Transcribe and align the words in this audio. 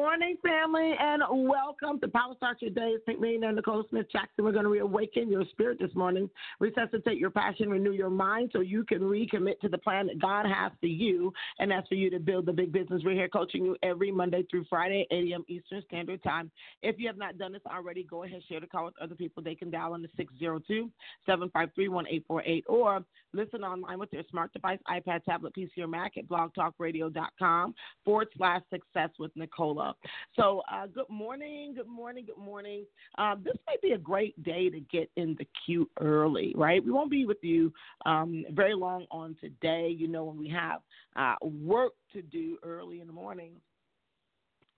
Morning, 0.00 0.38
family, 0.42 0.94
and 0.98 1.22
welcome 1.46 2.00
to 2.00 2.08
Power 2.08 2.32
Start 2.34 2.62
Your 2.62 2.70
Day. 2.70 2.94
St. 3.06 3.20
Mary 3.20 3.34
and 3.34 3.54
Nicola 3.54 3.82
Smith 3.90 4.06
Jackson. 4.10 4.46
We're 4.46 4.52
going 4.52 4.64
to 4.64 4.70
reawaken 4.70 5.30
your 5.30 5.44
spirit 5.50 5.78
this 5.78 5.94
morning, 5.94 6.30
resuscitate 6.58 7.18
your 7.18 7.28
passion, 7.28 7.68
renew 7.68 7.92
your 7.92 8.08
mind 8.08 8.48
so 8.50 8.60
you 8.60 8.82
can 8.84 9.00
recommit 9.00 9.60
to 9.60 9.68
the 9.68 9.76
plan 9.76 10.06
that 10.06 10.18
God 10.18 10.46
has 10.46 10.72
for 10.80 10.86
you, 10.86 11.34
and 11.58 11.70
that's 11.70 11.86
for 11.86 11.96
you 11.96 12.08
to 12.08 12.18
build 12.18 12.46
the 12.46 12.52
big 12.52 12.72
business. 12.72 13.02
We're 13.04 13.12
here 13.12 13.28
coaching 13.28 13.62
you 13.62 13.76
every 13.82 14.10
Monday 14.10 14.42
through 14.50 14.64
Friday, 14.70 15.06
8 15.10 15.32
a.m. 15.32 15.44
Eastern 15.48 15.82
Standard 15.86 16.22
Time. 16.22 16.50
If 16.82 16.98
you 16.98 17.06
have 17.06 17.18
not 17.18 17.36
done 17.36 17.52
this 17.52 17.60
already, 17.66 18.02
go 18.02 18.24
ahead, 18.24 18.36
and 18.36 18.44
share 18.44 18.60
the 18.60 18.68
call 18.68 18.86
with 18.86 18.94
other 19.02 19.14
people. 19.14 19.42
They 19.42 19.54
can 19.54 19.70
dial 19.70 19.94
in 19.96 20.02
the 20.02 20.08
602 20.16 20.90
753 21.26 21.88
1848 21.88 22.64
or 22.68 23.04
listen 23.34 23.62
online 23.62 23.98
with 23.98 24.10
their 24.10 24.24
smart 24.30 24.50
device, 24.54 24.78
iPad, 24.88 25.24
tablet, 25.24 25.54
PC, 25.54 25.68
or 25.78 25.86
Mac 25.86 26.16
at 26.16 26.26
blogtalkradio.com 26.26 27.74
forward 28.02 28.28
slash 28.38 28.62
success 28.70 29.10
with 29.18 29.30
Nicole. 29.36 29.89
Cola. 29.90 29.96
So, 30.36 30.62
uh, 30.72 30.86
good 30.86 31.08
morning, 31.08 31.74
good 31.74 31.86
morning, 31.86 32.24
good 32.26 32.42
morning. 32.42 32.84
Um, 33.18 33.42
this 33.44 33.56
might 33.66 33.80
be 33.82 33.92
a 33.92 33.98
great 33.98 34.40
day 34.42 34.70
to 34.70 34.80
get 34.80 35.10
in 35.16 35.36
the 35.38 35.46
queue 35.64 35.88
early, 36.00 36.52
right? 36.56 36.84
We 36.84 36.92
won't 36.92 37.10
be 37.10 37.24
with 37.24 37.42
you 37.42 37.72
um, 38.06 38.44
very 38.50 38.74
long 38.74 39.06
on 39.10 39.36
today. 39.40 39.88
You 39.88 40.08
know, 40.08 40.24
when 40.24 40.38
we 40.38 40.48
have 40.48 40.80
uh, 41.16 41.34
work 41.42 41.92
to 42.12 42.22
do 42.22 42.58
early 42.62 43.00
in 43.00 43.06
the 43.06 43.12
morning, 43.12 43.52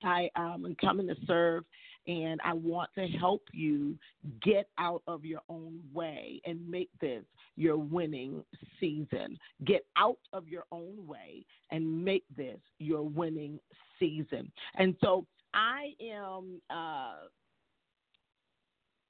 I 0.05 0.29
um, 0.37 0.65
am 0.67 0.77
coming 0.81 1.07
to 1.09 1.17
serve 1.27 1.65
and 2.07 2.41
I 2.45 2.53
want 2.53 2.91
to 2.97 3.07
help 3.07 3.43
you 3.53 3.99
get 4.43 4.69
out 4.79 5.03
of 5.07 5.25
your 5.25 5.41
own 5.49 5.81
way 5.93 6.41
and 6.45 6.69
make 6.69 6.91
this 7.01 7.25
your 7.57 7.77
winning 7.77 8.43
season. 8.81 9.39
Get 9.65 9.85
out 9.97 10.19
of 10.33 10.49
your 10.49 10.65
own 10.73 11.07
way 11.07 11.45
and 11.71 12.05
make 12.05 12.25
this 12.37 12.59
your 12.79 13.03
winning 13.03 13.61
season. 13.99 14.51
And 14.77 14.97
so 15.01 15.27
I 15.55 15.93
am 16.01 16.61
uh, 16.71 17.27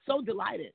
so 0.06 0.21
delighted 0.23 0.73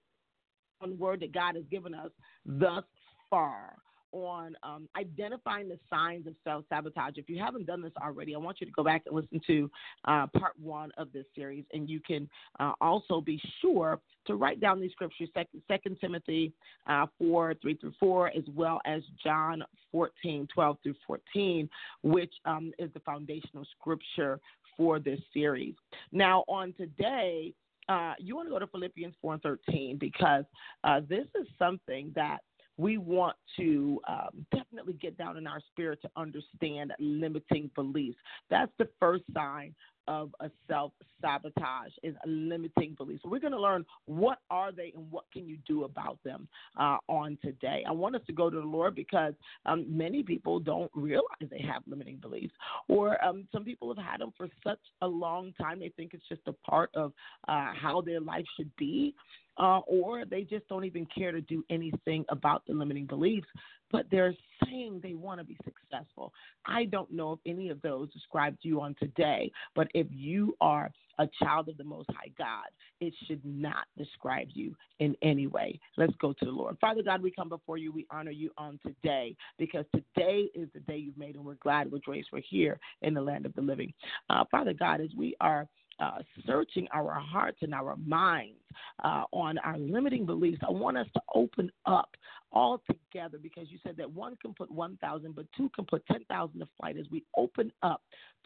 on 0.82 0.92
the 0.92 0.96
word 0.96 1.20
that 1.22 1.34
God 1.34 1.56
has 1.56 1.66
given 1.70 1.94
us 1.94 2.12
thus 2.46 2.84
far 3.30 3.76
on 4.12 4.56
um, 4.64 4.88
identifying 4.98 5.68
the 5.70 5.80
signs 5.90 6.28
of 6.28 6.34
self 6.44 6.66
sabotage. 6.70 7.14
If 7.18 7.30
you 7.30 7.40
haven't 7.40 7.66
done 7.66 7.82
this 7.82 7.92
already, 8.02 8.36
I 8.36 8.38
want 8.38 8.58
you 8.60 8.68
to 8.68 8.74
go 8.74 8.84
back 8.84 9.04
and 9.06 9.16
listen 9.16 9.42
to 9.48 9.70
uh, 10.06 10.28
part 10.38 10.54
one 10.60 10.92
of 10.98 11.12
this 11.14 11.26
series, 11.36 11.66
and 11.74 11.90
you 11.90 12.00
can 12.00 12.30
uh, 12.60 12.74
also 12.82 13.22
be 13.22 13.42
sure 13.62 14.00
to 14.26 14.36
write 14.36 14.60
down 14.60 14.80
these 14.80 14.92
scriptures 14.92 15.30
Second, 15.34 15.62
Second 15.68 15.98
Timothy 16.00 16.54
uh, 16.88 17.06
4 17.18 17.56
3 17.62 17.76
through 17.76 17.94
4, 18.00 18.28
as 18.30 18.44
well 18.54 18.80
as 18.86 19.02
John 19.24 19.64
14 19.92 20.48
12 20.54 20.78
through 20.84 20.96
14, 21.06 21.70
which 22.04 22.34
um, 22.46 22.72
is 22.78 22.92
the 22.94 23.00
foundational 23.02 23.66
scripture 23.80 24.40
for 24.76 25.00
this 25.00 25.20
series. 25.34 25.74
Now, 26.12 26.44
on 26.48 26.74
today, 26.74 27.54
uh, 27.90 28.14
you 28.20 28.36
want 28.36 28.48
to 28.48 28.52
go 28.52 28.60
to 28.60 28.68
Philippians 28.68 29.16
4 29.22 29.34
and 29.34 29.42
13 29.42 29.98
because 29.98 30.44
uh, 30.84 31.02
this 31.08 31.26
is 31.40 31.48
something 31.58 32.12
that 32.16 32.40
we 32.78 32.98
want 32.98 33.36
to 33.58 34.00
um, 34.08 34.46
definitely 34.54 34.94
get 34.94 35.18
down 35.18 35.38
in 35.38 35.48
our 35.48 35.62
spirit 35.72 36.02
to 36.04 36.10
understand 36.16 36.94
limiting 37.00 37.70
beliefs. 37.76 38.18
That's 38.50 38.72
the 38.78 38.88
first 39.00 39.24
sign 39.34 39.74
of 40.08 40.34
a 40.40 40.50
self 40.70 40.94
sabotage 41.22 41.92
is 42.04 42.16
a 42.26 42.28
limiting 42.28 42.94
beliefs. 42.96 43.24
We're 43.26 43.40
going 43.40 43.54
to 43.54 43.60
learn 43.60 43.86
what 44.06 44.40
are 44.50 44.72
they 44.72 44.94
and 44.96 45.12
what 45.12 45.26
can 45.34 45.48
you 45.48 45.58
do 45.68 45.84
about 45.84 46.18
them 46.24 46.48
uh, 46.80 46.98
on 47.08 47.38
today. 47.42 47.84
I 47.88 47.92
want 47.92 48.16
us 48.16 48.22
to 48.28 48.34
go 48.34 48.50
to 48.50 48.58
the 48.58 48.66
Lord 48.66 48.96
because 48.96 49.34
um, 49.66 49.86
many 49.90 50.24
people 50.24 50.60
don't 50.60 50.92
realize 50.96 51.26
they 51.50 51.66
have 51.68 51.84
limiting 51.88 52.18
beliefs, 52.18 52.54
or 52.88 53.24
um, 53.24 53.48
some 53.52 53.64
people 53.64 53.94
have 53.94 54.04
had 54.04 54.22
them 54.22 54.32
for 54.38 54.48
such 54.66 54.80
a 55.02 55.08
long 55.08 55.54
time 55.60 55.80
they 55.80 55.90
think 55.90 56.14
it's 56.14 56.28
just 56.30 56.42
a 56.48 56.54
part 56.70 56.90
of 56.96 57.12
uh, 57.48 57.72
how 57.74 58.02
their 58.02 58.22
life 58.22 58.46
should 58.56 58.74
be 58.78 59.14
uh, 59.58 59.80
or 59.80 60.26
they 60.26 60.44
just 60.44 60.68
don't 60.68 60.86
even 60.86 61.06
care 61.06 61.32
to 61.32 61.42
do 61.42 61.64
anything 61.70 62.26
about 62.30 62.64
the 62.68 62.74
limiting 62.74 63.06
beliefs, 63.06 63.48
but 63.92 64.06
they're 64.12 64.36
saying 64.66 65.00
they 65.02 65.14
want 65.14 65.40
to 65.40 65.46
be 65.46 65.58
successful. 65.64 66.34
I 66.66 66.86
don't 66.86 67.12
know 67.12 67.34
if 67.34 67.40
any 67.46 67.70
of 67.70 67.82
those 67.82 68.12
describe 68.12 68.60
to 68.62 68.68
you 68.68 68.82
on 68.82 68.96
today, 69.00 69.52
but 69.76 69.88
if 69.94 70.08
you 70.12 70.56
are 70.62 70.92
a 71.20 71.28
child 71.42 71.68
of 71.70 71.78
the 71.78 71.84
Most 71.84 72.10
High 72.12 72.32
God, 72.38 72.68
it 73.00 73.14
should 73.26 73.44
not 73.44 73.86
describe 73.98 74.50
you 74.54 74.76
in 75.00 75.16
any 75.22 75.48
way. 75.48 75.80
Let's 75.98 76.14
go 76.20 76.34
to 76.34 76.46
the 76.46 76.52
Lord. 76.52 76.78
Father 76.80 77.02
God, 77.02 77.22
we 77.22 77.32
come 77.32 77.50
before 77.50 77.78
you. 77.78 77.92
We 77.92 78.06
honor 78.12 78.32
you 78.32 78.52
on 78.58 78.80
today 78.86 79.36
because 79.58 79.86
today 79.94 80.50
is 80.54 80.70
the 80.74 80.80
day 80.82 80.98
you've 80.98 81.18
made, 81.18 81.36
and 81.36 81.46
we're 81.46 81.56
glad, 81.56 81.92
we're 81.92 82.00
grace, 82.00 82.26
we're 82.32 82.42
here 82.48 82.80
in 83.02 83.14
the 83.14 83.22
land 83.22 83.46
of 83.46 83.54
the 83.56 83.62
living. 83.62 83.94
Uh, 84.30 84.44
Father 84.52 84.74
God, 84.74 85.02
as 85.02 85.10
we 85.16 85.36
are 85.42 85.68
uh, 86.00 86.20
searching 86.46 86.88
our 86.94 87.14
hearts 87.14 87.60
and 87.62 87.74
our 87.74 87.96
minds 88.06 88.60
uh, 89.04 89.24
on 89.32 89.58
our 89.60 89.78
limiting 89.78 90.26
beliefs. 90.26 90.60
I 90.68 90.72
want 90.72 90.98
us 90.98 91.08
to 91.14 91.22
open 91.36 91.72
up 91.86 92.10
all 92.52 92.82
together 92.88 93.38
because 93.42 93.70
you 93.70 93.78
said 93.84 93.98
that 93.98 94.10
one 94.10 94.36
can 94.42 94.54
put 94.54 94.72
1,000, 94.72 95.36
but 95.36 95.46
two 95.56 95.70
can 95.76 95.86
put 95.86 96.06
10,000 96.08 96.60
to 96.60 96.68
flight 96.80 96.98
as 96.98 97.06
we 97.12 97.24
open 97.36 97.72
up 97.84 98.02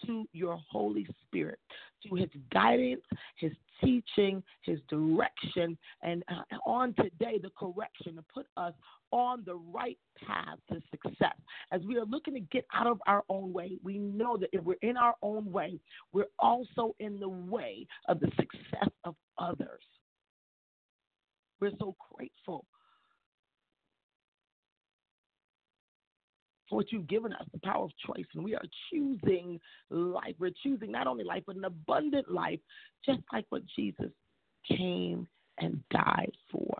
to 0.05 0.25
your 0.33 0.59
Holy 0.69 1.07
Spirit, 1.21 1.59
to 2.07 2.15
his 2.15 2.29
guidance, 2.51 3.03
his 3.35 3.51
teaching, 3.83 4.43
his 4.61 4.79
direction, 4.89 5.77
and 6.01 6.23
uh, 6.29 6.57
on 6.65 6.93
today, 6.95 7.39
the 7.41 7.51
correction 7.57 8.15
to 8.15 8.23
put 8.33 8.47
us 8.57 8.73
on 9.11 9.43
the 9.45 9.55
right 9.55 9.97
path 10.25 10.57
to 10.69 10.81
success. 10.89 11.35
As 11.71 11.81
we 11.81 11.97
are 11.97 12.05
looking 12.05 12.33
to 12.33 12.39
get 12.39 12.65
out 12.73 12.87
of 12.87 12.99
our 13.07 13.23
own 13.29 13.53
way, 13.53 13.77
we 13.83 13.97
know 13.97 14.37
that 14.37 14.49
if 14.53 14.63
we're 14.63 14.75
in 14.81 14.97
our 14.97 15.15
own 15.21 15.51
way, 15.51 15.79
we're 16.13 16.25
also 16.39 16.95
in 16.99 17.19
the 17.19 17.29
way 17.29 17.85
of 18.07 18.19
the 18.19 18.31
success 18.37 18.89
of 19.03 19.15
others. 19.37 19.81
We're 21.61 21.71
so 21.79 21.95
grateful 22.15 22.65
for 26.67 26.75
what 26.77 26.91
you've 26.91 27.07
given 27.07 27.33
us, 27.33 27.45
the 27.53 27.59
power 27.59 27.83
of 27.83 27.91
choice. 28.05 28.25
And 28.33 28.43
we 28.43 28.55
are 28.55 28.63
choosing 28.89 29.59
life. 29.91 30.33
We're 30.39 30.51
choosing 30.63 30.91
not 30.91 31.05
only 31.05 31.23
life, 31.23 31.43
but 31.45 31.55
an 31.57 31.65
abundant 31.65 32.31
life, 32.31 32.59
just 33.05 33.19
like 33.31 33.45
what 33.49 33.61
Jesus 33.75 34.11
came 34.67 35.27
and 35.59 35.83
died 35.91 36.31
for. 36.51 36.77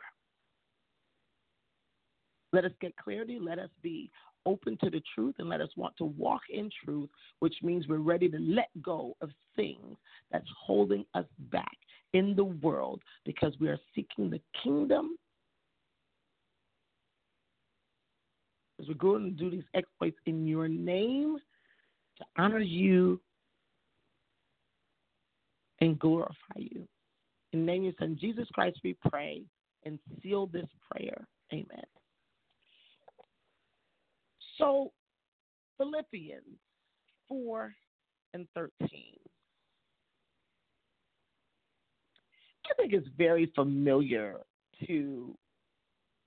Let 2.53 2.65
us 2.65 2.71
get 2.81 2.95
clarity. 2.97 3.37
Let 3.39 3.59
us 3.59 3.69
be 3.83 4.09
open 4.45 4.77
to 4.83 4.89
the 4.89 5.01
truth 5.13 5.35
and 5.37 5.47
let 5.47 5.61
us 5.61 5.69
want 5.75 5.95
to 5.97 6.05
walk 6.05 6.41
in 6.49 6.69
truth, 6.83 7.09
which 7.39 7.55
means 7.61 7.87
we're 7.87 7.97
ready 7.97 8.27
to 8.29 8.39
let 8.39 8.69
go 8.81 9.15
of 9.21 9.29
things 9.55 9.97
that's 10.31 10.47
holding 10.65 11.05
us 11.13 11.25
back 11.51 11.77
in 12.13 12.35
the 12.35 12.43
world 12.43 13.01
because 13.25 13.53
we 13.59 13.67
are 13.69 13.79
seeking 13.95 14.29
the 14.29 14.41
kingdom. 14.63 15.17
As 18.79 18.87
we 18.87 18.93
go 18.95 19.17
to 19.17 19.29
do 19.29 19.51
these 19.51 19.63
exploits 19.73 20.17
in 20.25 20.47
your 20.47 20.67
name 20.67 21.37
to 22.17 22.25
honor 22.37 22.59
you 22.59 23.19
and 25.79 25.97
glorify 25.99 26.33
you. 26.57 26.87
In 27.53 27.59
the 27.59 27.65
name 27.65 27.81
of 27.81 27.83
your 27.85 27.93
son, 27.99 28.17
Jesus 28.19 28.47
Christ, 28.53 28.79
we 28.83 28.95
pray 29.09 29.43
and 29.85 29.99
seal 30.21 30.47
this 30.47 30.67
prayer. 30.89 31.27
Amen. 31.51 31.83
So, 34.57 34.91
Philippians 35.77 36.43
4 37.27 37.73
and 38.33 38.47
13. 38.55 38.69
I 42.71 42.73
think 42.75 42.93
it's 42.93 43.07
very 43.17 43.51
familiar 43.53 44.37
to 44.87 45.35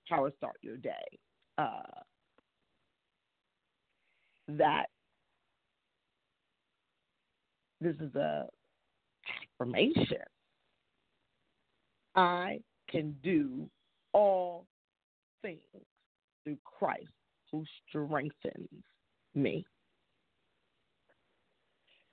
Power 0.07 0.31
Start 0.37 0.57
Your 0.61 0.77
Day. 0.77 0.91
Uh, 1.57 1.81
that 4.47 4.85
this 7.81 7.95
is 7.95 8.13
a 8.15 8.45
affirmation. 9.59 10.17
I 12.15 12.59
can 12.89 13.15
do 13.23 13.67
all 14.13 14.65
things 15.41 15.59
through 16.43 16.57
Christ 16.63 17.07
who 17.51 17.63
strengthens 17.89 18.69
me. 19.33 19.65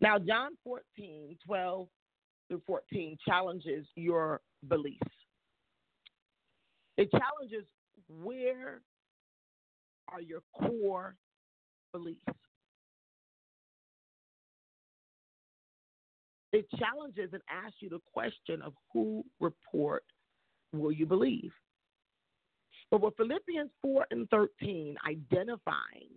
Now, 0.00 0.18
John 0.18 0.52
14, 0.64 1.36
12 1.46 1.86
through 2.52 2.62
14 2.66 3.16
challenges 3.26 3.86
your 3.96 4.42
beliefs. 4.68 5.00
It 6.98 7.08
challenges 7.10 7.66
where 8.08 8.82
are 10.08 10.20
your 10.20 10.42
core 10.54 11.16
beliefs. 11.94 12.20
It 16.52 16.66
challenges 16.78 17.30
and 17.32 17.40
asks 17.48 17.78
you 17.80 17.88
the 17.88 18.00
question 18.12 18.60
of 18.60 18.74
who 18.92 19.24
report 19.40 20.04
will 20.74 20.92
you 20.92 21.06
believe? 21.06 21.52
But 22.90 23.00
with 23.00 23.16
Philippians 23.16 23.70
4 23.80 24.06
and 24.10 24.28
13 24.28 24.96
identifying 25.08 26.10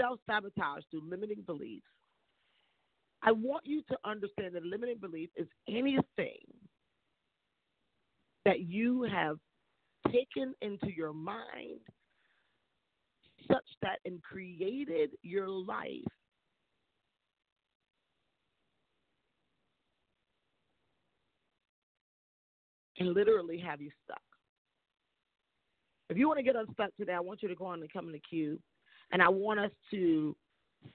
self 0.00 0.20
sabotage 0.24 0.84
through 0.92 1.10
limiting 1.10 1.42
beliefs, 1.44 1.86
I 3.26 3.32
want 3.32 3.66
you 3.66 3.82
to 3.90 3.98
understand 4.04 4.54
that 4.54 4.64
limiting 4.64 4.98
belief 4.98 5.30
is 5.36 5.48
anything 5.68 6.46
that 8.44 8.60
you 8.60 9.02
have 9.02 9.38
taken 10.12 10.54
into 10.62 10.94
your 10.96 11.12
mind 11.12 11.80
such 13.50 13.64
that 13.82 13.98
and 14.04 14.22
created 14.22 15.10
your 15.22 15.48
life 15.48 16.04
and 22.98 23.12
literally 23.12 23.58
have 23.58 23.80
you 23.80 23.90
stuck. 24.04 24.20
If 26.08 26.16
you 26.16 26.28
want 26.28 26.38
to 26.38 26.44
get 26.44 26.54
unstuck 26.54 26.90
today, 26.96 27.14
I 27.14 27.20
want 27.20 27.42
you 27.42 27.48
to 27.48 27.56
go 27.56 27.66
on 27.66 27.80
and 27.80 27.92
come 27.92 28.06
in 28.06 28.12
the 28.12 28.20
queue. 28.20 28.60
And 29.10 29.20
I 29.20 29.28
want 29.28 29.58
us 29.58 29.70
to 29.90 30.36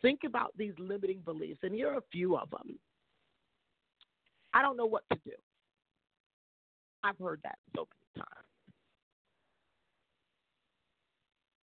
think 0.02 0.22
about 0.26 0.54
these 0.58 0.74
limiting 0.78 1.20
beliefs. 1.20 1.60
And 1.64 1.74
here 1.74 1.90
are 1.90 1.98
a 1.98 2.12
few 2.12 2.38
of 2.38 2.50
them. 2.50 2.80
I 4.54 4.62
don't 4.62 4.78
know 4.78 4.86
what 4.86 5.04
to 5.12 5.20
do. 5.26 5.32
I've 7.04 7.18
heard 7.18 7.40
that 7.44 7.58
so 7.76 7.88
many 8.16 8.26
times. 8.26 8.46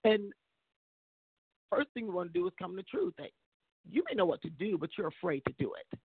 And 0.05 0.33
first 1.71 1.89
thing 1.93 2.07
you 2.07 2.13
want 2.13 2.33
to 2.33 2.39
do 2.39 2.47
is 2.47 2.53
come 2.59 2.77
to 2.77 2.83
truth 2.85 3.15
that 3.19 3.31
you 3.91 4.03
may 4.09 4.15
know 4.15 4.25
what 4.25 4.43
to 4.43 4.51
do, 4.51 4.79
but 4.79 4.91
you're 4.97 5.09
afraid 5.09 5.43
to 5.47 5.55
do 5.59 5.73
it. 5.75 5.99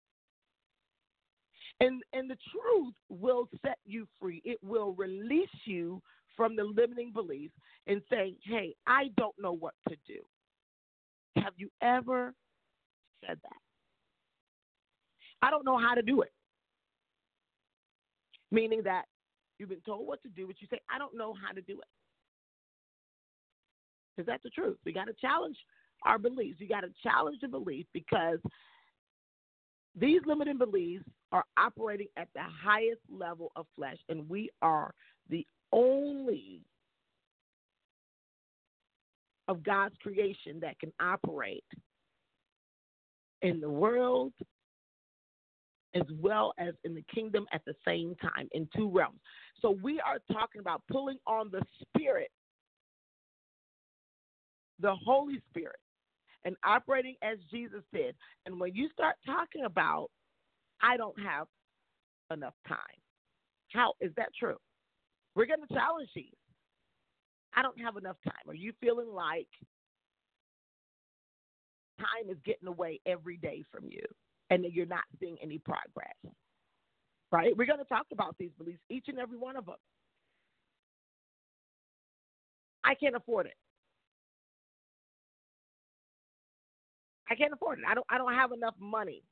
And 1.80 2.02
and 2.12 2.30
the 2.30 2.36
truth 2.50 2.94
will 3.08 3.48
set 3.62 3.78
you 3.86 4.06
free. 4.20 4.42
It 4.44 4.58
will 4.62 4.92
release 4.92 5.48
you 5.64 6.02
from 6.36 6.56
the 6.56 6.64
limiting 6.64 7.12
beliefs 7.12 7.54
and 7.86 8.02
saying, 8.10 8.36
"Hey, 8.42 8.74
I 8.86 9.08
don't 9.16 9.38
know 9.38 9.52
what 9.52 9.74
to 9.88 9.96
do." 10.06 10.22
Have 11.36 11.54
you 11.56 11.70
ever 11.82 12.34
said 13.26 13.38
that? 13.42 13.56
I 15.42 15.50
don't 15.50 15.64
know 15.64 15.78
how 15.78 15.94
to 15.94 16.02
do 16.02 16.22
it. 16.22 16.32
Meaning 18.50 18.82
that 18.84 19.04
you've 19.58 19.68
been 19.68 19.80
told 19.86 20.06
what 20.06 20.22
to 20.22 20.28
do, 20.28 20.46
but 20.46 20.56
you 20.60 20.66
say, 20.70 20.80
I 20.92 20.98
don't 20.98 21.16
know 21.16 21.34
how 21.34 21.52
to 21.52 21.60
do 21.60 21.74
it. 21.74 21.88
Because 24.16 24.26
that's 24.26 24.42
the 24.42 24.50
truth. 24.50 24.76
We 24.84 24.92
got 24.92 25.04
to 25.04 25.14
challenge 25.20 25.56
our 26.04 26.18
beliefs. 26.18 26.60
You 26.60 26.68
got 26.68 26.80
to 26.80 26.90
challenge 27.02 27.38
the 27.40 27.48
belief 27.48 27.86
because 27.92 28.38
these 29.98 30.20
limiting 30.26 30.58
beliefs 30.58 31.04
are 31.32 31.44
operating 31.56 32.08
at 32.16 32.28
the 32.34 32.42
highest 32.42 33.00
level 33.10 33.52
of 33.56 33.66
flesh, 33.76 33.98
and 34.08 34.28
we 34.28 34.50
are 34.62 34.92
the 35.28 35.46
only 35.72 36.60
of 39.50 39.64
God's 39.64 39.96
creation 40.00 40.60
that 40.60 40.78
can 40.78 40.92
operate 41.00 41.64
in 43.42 43.60
the 43.60 43.68
world 43.68 44.32
as 45.96 46.04
well 46.20 46.54
as 46.56 46.74
in 46.84 46.94
the 46.94 47.04
kingdom 47.12 47.46
at 47.52 47.62
the 47.66 47.74
same 47.84 48.14
time 48.22 48.48
in 48.52 48.68
two 48.76 48.88
realms. 48.88 49.18
So 49.60 49.76
we 49.82 50.00
are 50.00 50.20
talking 50.32 50.60
about 50.60 50.82
pulling 50.88 51.18
on 51.26 51.50
the 51.50 51.62
Spirit, 51.82 52.30
the 54.78 54.94
Holy 55.04 55.42
Spirit, 55.50 55.80
and 56.44 56.54
operating 56.64 57.16
as 57.20 57.38
Jesus 57.50 57.82
did. 57.92 58.14
And 58.46 58.60
when 58.60 58.72
you 58.76 58.88
start 58.92 59.16
talking 59.26 59.64
about, 59.64 60.10
I 60.80 60.96
don't 60.96 61.18
have 61.18 61.48
enough 62.32 62.54
time, 62.68 62.78
how 63.72 63.94
is 64.00 64.12
that 64.16 64.28
true? 64.38 64.58
We're 65.34 65.46
going 65.46 65.66
to 65.66 65.74
challenge 65.74 66.10
these. 66.14 66.39
I 67.54 67.62
don't 67.62 67.80
have 67.80 67.96
enough 67.96 68.16
time. 68.24 68.48
Are 68.48 68.54
you 68.54 68.72
feeling 68.80 69.12
like 69.12 69.48
time 71.98 72.30
is 72.30 72.38
getting 72.44 72.68
away 72.68 73.00
every 73.06 73.36
day 73.36 73.64
from 73.72 73.84
you 73.90 74.02
and 74.50 74.64
that 74.64 74.72
you're 74.72 74.86
not 74.86 75.04
seeing 75.18 75.36
any 75.42 75.58
progress? 75.58 76.14
Right? 77.32 77.56
We're 77.56 77.66
going 77.66 77.78
to 77.78 77.84
talk 77.84 78.06
about 78.12 78.36
these 78.38 78.50
beliefs, 78.58 78.80
each 78.88 79.06
and 79.08 79.18
every 79.18 79.38
one 79.38 79.56
of 79.56 79.66
them. 79.66 79.76
I 82.84 82.94
can't 82.94 83.14
afford 83.16 83.46
it. 83.46 83.54
I 87.30 87.36
can't 87.36 87.52
afford 87.52 87.78
it. 87.78 87.84
I 87.88 87.94
don't 87.94 88.06
I 88.10 88.18
don't 88.18 88.34
have 88.34 88.50
enough 88.52 88.74
money. 88.80 89.22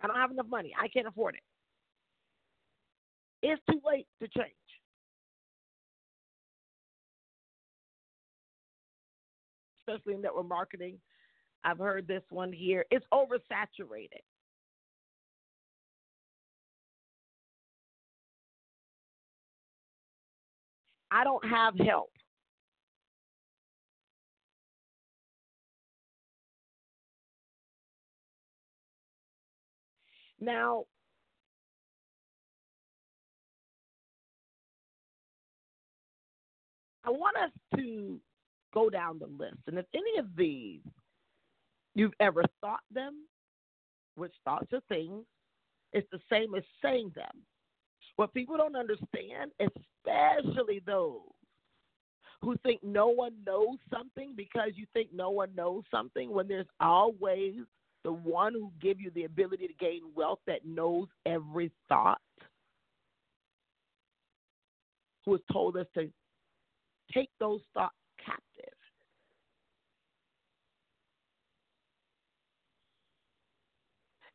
I 0.00 0.06
don't 0.06 0.16
have 0.16 0.30
enough 0.30 0.46
money. 0.48 0.72
I 0.80 0.86
can't 0.88 1.08
afford 1.08 1.34
it. 1.34 1.42
It's 3.42 3.62
too 3.70 3.80
late 3.86 4.06
to 4.20 4.28
change. 4.28 4.52
Especially 9.86 10.14
in 10.14 10.22
network 10.22 10.48
marketing. 10.48 10.98
I've 11.64 11.78
heard 11.78 12.06
this 12.06 12.22
one 12.30 12.52
here. 12.52 12.84
It's 12.90 13.06
oversaturated. 13.12 14.22
I 21.10 21.24
don't 21.24 21.44
have 21.48 21.74
help. 21.78 22.10
Now, 30.40 30.84
I 37.08 37.10
want 37.10 37.38
us 37.38 37.50
to 37.76 38.20
go 38.74 38.90
down 38.90 39.18
the 39.18 39.26
list. 39.26 39.60
And 39.66 39.78
if 39.78 39.86
any 39.94 40.18
of 40.18 40.26
these 40.36 40.82
you've 41.94 42.12
ever 42.20 42.44
thought 42.60 42.82
them, 42.92 43.24
which 44.16 44.34
thoughts 44.44 44.70
are 44.74 44.82
things, 44.90 45.24
it's 45.94 46.06
the 46.12 46.20
same 46.30 46.54
as 46.54 46.62
saying 46.82 47.12
them. 47.14 47.42
What 48.16 48.34
people 48.34 48.58
don't 48.58 48.76
understand, 48.76 49.52
especially 49.58 50.82
those 50.84 51.22
who 52.42 52.56
think 52.62 52.84
no 52.84 53.06
one 53.08 53.32
knows 53.46 53.78
something 53.90 54.34
because 54.36 54.72
you 54.74 54.84
think 54.92 55.08
no 55.14 55.30
one 55.30 55.54
knows 55.56 55.84
something, 55.90 56.30
when 56.30 56.46
there's 56.46 56.66
always 56.78 57.54
the 58.04 58.12
one 58.12 58.52
who 58.52 58.70
give 58.82 59.00
you 59.00 59.10
the 59.14 59.24
ability 59.24 59.66
to 59.66 59.74
gain 59.80 60.02
wealth 60.14 60.40
that 60.46 60.66
knows 60.66 61.08
every 61.24 61.72
thought, 61.88 62.20
who 65.24 65.32
has 65.32 65.40
told 65.50 65.78
us 65.78 65.86
to 65.94 66.10
take 67.12 67.30
those 67.38 67.60
thoughts 67.74 67.94
captive. 68.24 68.72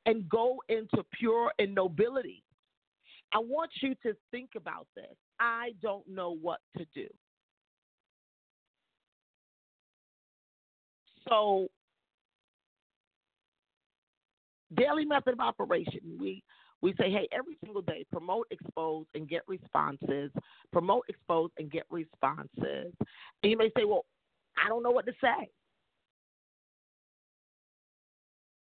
And 0.05 0.27
go 0.27 0.61
into 0.67 1.03
pure 1.17 1.53
and 1.59 1.73
nobility. 1.73 2.43
I 3.33 3.39
want 3.39 3.71
you 3.81 3.95
to 4.03 4.13
think 4.31 4.51
about 4.57 4.87
this. 4.95 5.15
I 5.39 5.71
don't 5.81 6.07
know 6.07 6.35
what 6.35 6.59
to 6.77 6.85
do. 6.93 7.07
So, 11.29 11.67
daily 14.75 15.05
method 15.05 15.33
of 15.33 15.39
operation, 15.39 16.01
we 16.19 16.43
we 16.83 16.93
say, 16.99 17.09
hey, 17.09 17.29
every 17.31 17.57
single 17.63 17.81
day, 17.81 18.05
promote, 18.11 18.45
expose, 18.51 19.05
and 19.15 19.27
get 19.27 19.41
responses. 19.47 20.29
Promote, 20.73 21.05
expose, 21.07 21.49
and 21.57 21.71
get 21.71 21.85
responses. 21.89 22.93
And 23.41 23.51
you 23.51 23.57
may 23.57 23.71
say, 23.77 23.85
well, 23.85 24.05
I 24.63 24.67
don't 24.67 24.83
know 24.83 24.91
what 24.91 25.05
to 25.05 25.13
say. 25.21 25.49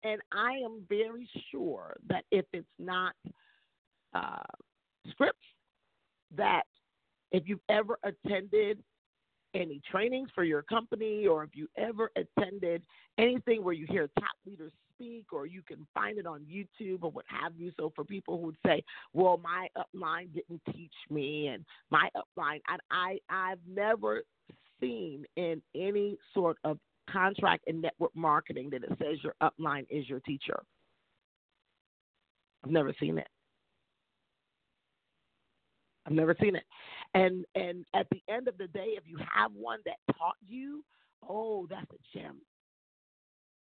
And 0.04 0.20
I 0.32 0.52
am 0.62 0.82
very 0.86 1.26
sure 1.50 1.96
that 2.10 2.24
if 2.30 2.44
it's 2.52 2.66
not 2.78 3.14
uh, 4.12 4.42
scripts, 5.08 5.38
that 6.36 6.64
if 7.32 7.44
you've 7.46 7.58
ever 7.70 7.98
attended 8.04 8.82
any 9.54 9.80
trainings 9.90 10.28
for 10.34 10.44
your 10.44 10.60
company 10.60 11.26
or 11.26 11.42
if 11.42 11.50
you 11.54 11.68
ever 11.78 12.10
attended 12.16 12.82
anything 13.16 13.64
where 13.64 13.72
you 13.72 13.86
hear 13.88 14.10
top 14.18 14.36
leaders 14.44 14.72
speak 14.94 15.32
or 15.32 15.46
you 15.46 15.62
can 15.62 15.86
find 15.94 16.18
it 16.18 16.26
on 16.26 16.40
YouTube 16.40 17.02
or 17.02 17.10
what 17.10 17.24
have 17.28 17.52
you. 17.56 17.72
So 17.76 17.92
for 17.94 18.04
people 18.04 18.38
who 18.38 18.46
would 18.46 18.56
say, 18.66 18.82
well, 19.12 19.40
my 19.42 19.68
upline 19.76 20.32
didn't 20.32 20.62
teach 20.72 20.92
me 21.10 21.48
and 21.48 21.64
my 21.90 22.08
upline, 22.16 22.60
I, 22.68 22.76
I 22.90 23.18
I've 23.30 23.58
never 23.68 24.22
seen 24.80 25.24
in 25.36 25.62
any 25.74 26.16
sort 26.32 26.58
of 26.64 26.78
contract 27.10 27.64
and 27.66 27.82
network 27.82 28.14
marketing 28.14 28.70
that 28.70 28.84
it 28.84 28.90
says 28.98 29.18
your 29.22 29.34
upline 29.42 29.86
is 29.90 30.08
your 30.08 30.20
teacher. 30.20 30.62
I've 32.64 32.70
never 32.70 32.94
seen 32.98 33.18
it. 33.18 33.28
I've 36.06 36.12
never 36.12 36.36
seen 36.40 36.56
it. 36.56 36.64
And 37.14 37.44
and 37.54 37.84
at 37.94 38.06
the 38.10 38.22
end 38.28 38.48
of 38.48 38.58
the 38.58 38.66
day, 38.68 38.94
if 38.96 39.04
you 39.06 39.18
have 39.34 39.52
one 39.52 39.80
that 39.86 39.96
taught 40.18 40.36
you, 40.46 40.84
oh, 41.28 41.66
that's 41.70 41.90
a 41.90 42.18
gem. 42.18 42.40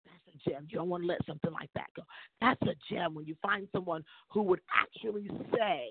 That's 0.05 0.35
a 0.35 0.49
gem. 0.49 0.67
You 0.69 0.77
don't 0.77 0.89
want 0.89 1.03
to 1.03 1.07
let 1.07 1.25
something 1.25 1.51
like 1.51 1.69
that 1.75 1.87
go. 1.95 2.03
That's 2.41 2.61
a 2.63 2.75
gem 2.93 3.13
when 3.13 3.25
you 3.25 3.35
find 3.41 3.67
someone 3.71 4.03
who 4.29 4.43
would 4.43 4.61
actually 4.73 5.29
say 5.55 5.89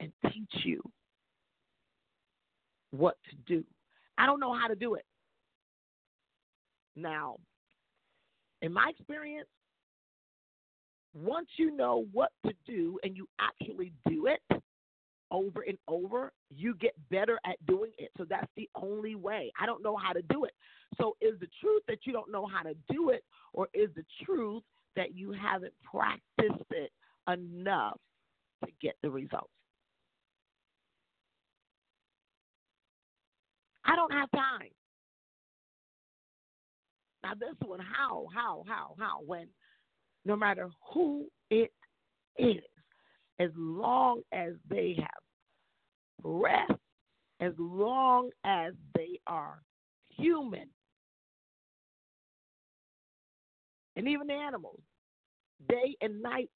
and 0.00 0.12
teach 0.32 0.64
you 0.64 0.82
what 2.90 3.16
to 3.30 3.36
do. 3.46 3.64
I 4.16 4.26
don't 4.26 4.40
know 4.40 4.52
how 4.52 4.68
to 4.68 4.74
do 4.74 4.94
it. 4.94 5.04
Now, 6.96 7.36
in 8.62 8.72
my 8.72 8.90
experience, 8.90 9.48
once 11.14 11.48
you 11.56 11.74
know 11.74 12.06
what 12.12 12.30
to 12.46 12.52
do 12.66 12.98
and 13.02 13.16
you 13.16 13.28
actually 13.40 13.92
do 14.08 14.26
it 14.26 14.40
over 15.30 15.62
and 15.62 15.78
over, 15.86 16.32
you 16.50 16.74
get 16.74 16.94
better 17.10 17.38
at 17.46 17.64
doing 17.66 17.92
it. 17.98 18.10
So 18.16 18.24
that's 18.28 18.50
the 18.56 18.68
only 18.74 19.14
way. 19.14 19.52
I 19.60 19.66
don't 19.66 19.82
know 19.82 19.96
how 19.96 20.12
to 20.12 20.22
do 20.22 20.44
it. 20.44 20.52
So 20.96 21.16
is 21.20 21.38
the 21.38 21.48
truth 21.60 21.82
that 21.88 21.98
you 22.04 22.12
don't 22.12 22.32
know 22.32 22.46
how 22.46 22.62
to 22.62 22.74
do 22.90 23.10
it, 23.10 23.24
or 23.52 23.68
is 23.74 23.90
the 23.94 24.04
truth 24.24 24.62
that 24.96 25.14
you 25.14 25.32
haven't 25.32 25.74
practiced 25.84 26.70
it 26.70 26.90
enough 27.30 27.98
to 28.64 28.70
get 28.80 28.96
the 29.02 29.10
results? 29.10 29.50
I 33.84 33.96
don't 33.96 34.12
have 34.12 34.30
time. 34.32 34.68
Now 37.22 37.34
this 37.34 37.56
one, 37.66 37.80
how, 37.80 38.26
how, 38.34 38.64
how, 38.66 38.94
how, 38.98 39.20
when 39.26 39.48
no 40.24 40.36
matter 40.36 40.68
who 40.92 41.26
it 41.50 41.72
is, 42.38 42.62
as 43.38 43.50
long 43.56 44.20
as 44.32 44.52
they 44.68 44.96
have 44.98 46.22
breath, 46.22 46.78
as 47.40 47.52
long 47.58 48.30
as 48.44 48.72
they 48.94 49.20
are 49.26 49.62
human, 50.10 50.68
and 53.98 54.08
even 54.08 54.28
the 54.28 54.32
animals, 54.32 54.80
day 55.68 55.96
and 56.00 56.22
night 56.22 56.48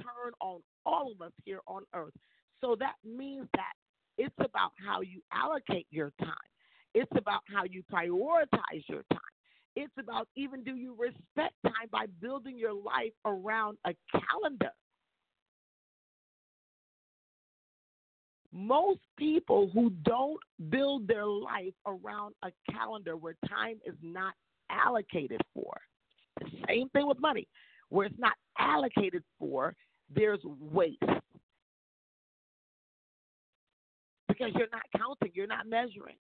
turn 0.00 0.32
on 0.40 0.60
all 0.84 1.12
of 1.12 1.22
us 1.24 1.32
here 1.44 1.60
on 1.68 1.84
earth. 1.94 2.12
So 2.60 2.76
that 2.80 2.94
means 3.04 3.46
that 3.54 3.72
it's 4.18 4.34
about 4.38 4.72
how 4.84 5.00
you 5.00 5.22
allocate 5.32 5.86
your 5.90 6.12
time. 6.20 6.34
It's 6.92 7.10
about 7.16 7.42
how 7.46 7.64
you 7.64 7.82
prioritize 7.90 8.82
your 8.88 9.04
time. 9.12 9.20
It's 9.76 9.92
about 9.98 10.28
even 10.36 10.64
do 10.64 10.74
you 10.74 10.94
respect 10.98 11.54
time 11.64 11.88
by 11.90 12.06
building 12.20 12.58
your 12.58 12.74
life 12.74 13.12
around 13.24 13.78
a 13.86 13.94
calendar. 14.10 14.72
Most 18.52 19.00
people 19.18 19.70
who 19.72 19.90
don't 20.02 20.38
build 20.68 21.06
their 21.08 21.26
life 21.26 21.72
around 21.86 22.34
a 22.42 22.50
calendar 22.70 23.16
where 23.16 23.36
time 23.48 23.78
is 23.86 23.94
not 24.02 24.34
allocated 24.68 25.40
for, 25.54 25.72
the 26.40 26.46
same 26.68 26.88
thing 26.90 27.06
with 27.06 27.18
money, 27.20 27.46
where 27.88 28.06
it's 28.06 28.18
not 28.18 28.34
allocated 28.58 29.22
for, 29.38 29.74
there's 30.14 30.40
waste. 30.44 31.02
Because 34.28 34.50
you're 34.54 34.68
not 34.72 34.82
counting, 34.96 35.30
you're 35.34 35.46
not 35.46 35.66
measuring. 35.66 36.16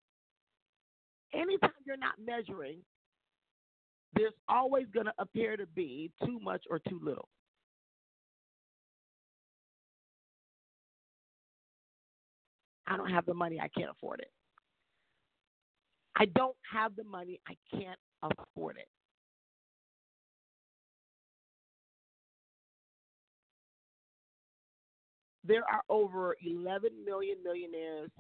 Anytime 1.35 1.71
you're 1.87 1.97
not 1.97 2.15
measuring, 2.25 2.79
there's 4.15 4.33
always 4.49 4.87
going 4.93 5.07
to 5.07 5.13
appear 5.19 5.57
to 5.57 5.67
be 5.67 6.11
too 6.25 6.41
much 6.41 6.65
or 6.71 6.81
too 6.89 7.01
little. 7.03 7.29
I 12.87 12.97
don't 12.97 13.11
have 13.11 13.27
the 13.27 13.35
money, 13.35 13.61
I 13.61 13.69
can't 13.69 13.91
afford 13.91 14.21
it. 14.21 14.31
I 16.17 16.25
don't 16.25 16.57
have 16.73 16.97
the 16.97 17.05
money, 17.05 17.39
I 17.47 17.55
can't 17.71 17.99
afford 18.23 18.79
it. 18.79 18.89
There 25.45 25.63
are 25.71 25.83
over 25.89 26.35
11 26.45 26.91
million 27.05 27.37
millionaires 27.43 28.11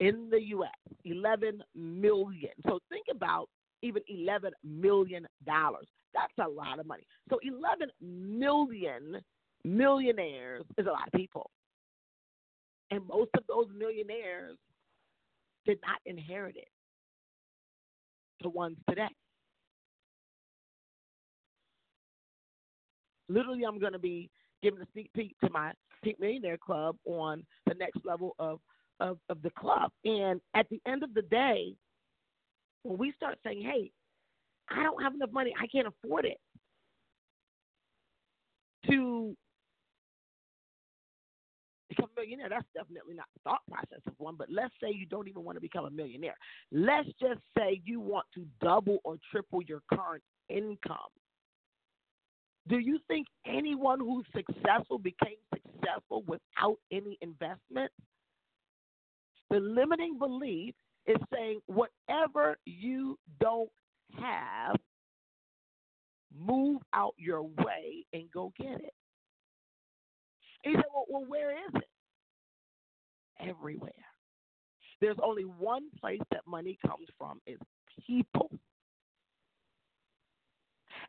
in 0.00 0.28
the 0.30 0.40
U.S. 0.48 0.70
11 1.04 1.62
million. 1.74 2.50
So 2.66 2.80
think 2.90 3.06
about 3.10 3.48
even 3.82 4.02
$11 4.12 4.50
million. 4.64 5.26
That's 5.46 6.32
a 6.40 6.48
lot 6.48 6.78
of 6.78 6.86
money. 6.86 7.04
So 7.30 7.38
11 7.42 7.88
million 8.00 9.20
millionaires 9.64 10.64
is 10.78 10.86
a 10.86 10.90
lot 10.90 11.06
of 11.06 11.12
people. 11.18 11.50
And 12.90 13.06
most 13.06 13.30
of 13.36 13.44
those 13.48 13.66
millionaires 13.76 14.58
did 15.64 15.78
not 15.86 15.98
inherit 16.04 16.56
it. 16.56 16.68
The 18.42 18.50
ones 18.50 18.76
today. 18.88 19.08
Literally, 23.28 23.62
I'm 23.64 23.78
going 23.78 23.92
to 23.92 23.98
be 23.98 24.28
giving 24.62 24.80
a 24.80 24.86
sneak 24.92 25.10
peek 25.14 25.34
to 25.44 25.50
my 25.50 25.72
Pink 26.02 26.20
Millionaire 26.20 26.58
Club 26.58 26.96
on 27.06 27.44
the 27.66 27.74
next 27.74 28.04
level 28.04 28.34
of, 28.38 28.60
of, 29.00 29.18
of 29.28 29.42
the 29.42 29.50
club. 29.50 29.90
And 30.04 30.40
at 30.54 30.68
the 30.70 30.80
end 30.86 31.02
of 31.02 31.14
the 31.14 31.22
day, 31.22 31.74
when 32.82 32.98
we 32.98 33.12
start 33.12 33.38
saying, 33.44 33.62
hey, 33.62 33.90
I 34.70 34.82
don't 34.82 35.02
have 35.02 35.14
enough 35.14 35.32
money, 35.32 35.54
I 35.60 35.66
can't 35.66 35.86
afford 35.86 36.24
it 36.24 36.38
to 38.90 39.36
become 41.88 42.08
a 42.16 42.20
millionaire, 42.20 42.48
that's 42.48 42.66
definitely 42.74 43.14
not 43.14 43.26
the 43.34 43.40
thought 43.44 43.60
process 43.70 44.00
of 44.06 44.14
one. 44.18 44.34
But 44.36 44.48
let's 44.50 44.74
say 44.82 44.90
you 44.92 45.06
don't 45.06 45.28
even 45.28 45.44
want 45.44 45.56
to 45.56 45.60
become 45.60 45.84
a 45.84 45.90
millionaire. 45.90 46.36
Let's 46.70 47.08
just 47.20 47.40
say 47.56 47.80
you 47.84 48.00
want 48.00 48.26
to 48.34 48.46
double 48.60 48.98
or 49.04 49.16
triple 49.30 49.62
your 49.62 49.82
current 49.92 50.22
income. 50.48 51.12
Do 52.68 52.78
you 52.78 52.98
think 53.08 53.26
anyone 53.46 53.98
who's 53.98 54.26
successful 54.34 54.98
became 54.98 55.36
successful 55.52 56.22
without 56.26 56.76
any 56.92 57.18
investment? 57.20 57.90
The 59.50 59.58
limiting 59.60 60.18
belief 60.18 60.74
is 61.06 61.16
saying 61.32 61.60
whatever 61.66 62.56
you 62.64 63.18
don't 63.40 63.70
have, 64.18 64.76
move 66.34 66.80
out 66.94 67.14
your 67.18 67.42
way 67.42 68.06
and 68.12 68.30
go 68.32 68.52
get 68.58 68.80
it. 68.80 68.94
He 70.62 70.72
said, 70.74 70.84
well, 70.94 71.06
well, 71.08 71.24
where 71.26 71.50
is 71.50 71.74
it? 71.74 71.88
Everywhere. 73.40 73.90
There's 75.00 75.16
only 75.22 75.42
one 75.42 75.90
place 76.00 76.20
that 76.30 76.42
money 76.46 76.78
comes 76.86 77.08
from 77.18 77.40
is 77.46 77.58
people. 78.06 78.50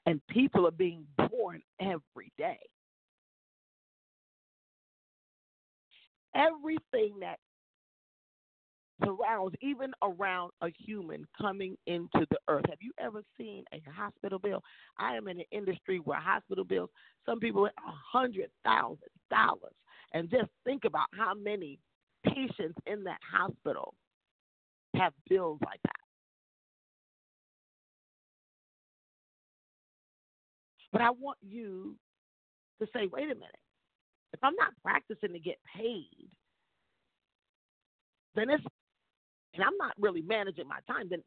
And 0.05 0.21
people 0.29 0.67
are 0.67 0.71
being 0.71 1.05
born 1.17 1.61
every 1.79 2.31
day. 2.37 2.59
Everything 6.35 7.19
that 7.21 7.39
surrounds, 9.03 9.55
even 9.61 9.91
around 10.03 10.51
a 10.61 10.67
human 10.85 11.25
coming 11.39 11.75
into 11.87 12.25
the 12.29 12.37
earth. 12.47 12.65
Have 12.69 12.79
you 12.81 12.91
ever 12.99 13.21
seen 13.37 13.63
a 13.73 13.81
hospital 13.91 14.39
bill? 14.39 14.61
I 14.97 15.15
am 15.15 15.27
in 15.27 15.39
an 15.39 15.45
industry 15.51 15.99
where 15.99 16.19
hospital 16.19 16.63
bills, 16.63 16.89
some 17.25 17.39
people 17.39 17.65
a 17.65 17.71
hundred 18.11 18.49
thousand 18.63 18.99
dollars. 19.29 19.75
And 20.13 20.29
just 20.29 20.49
think 20.63 20.85
about 20.85 21.07
how 21.17 21.33
many 21.33 21.79
patients 22.25 22.77
in 22.85 23.03
that 23.05 23.19
hospital 23.31 23.93
have 24.95 25.13
bills 25.29 25.59
like 25.65 25.81
that. 25.83 26.02
But 30.93 31.01
I 31.01 31.09
want 31.09 31.39
you 31.41 31.95
to 32.79 32.87
say, 32.93 33.09
wait 33.11 33.25
a 33.25 33.35
minute. 33.35 33.57
If 34.31 34.39
I'm 34.41 34.55
not 34.55 34.73
practicing 34.81 35.33
to 35.33 35.39
get 35.39 35.57
paid, 35.75 36.29
then 38.35 38.49
it's 38.49 38.63
and 39.53 39.63
I'm 39.63 39.77
not 39.77 39.93
really 39.99 40.21
managing 40.21 40.67
my 40.67 40.79
time, 40.87 41.07
then 41.09 41.21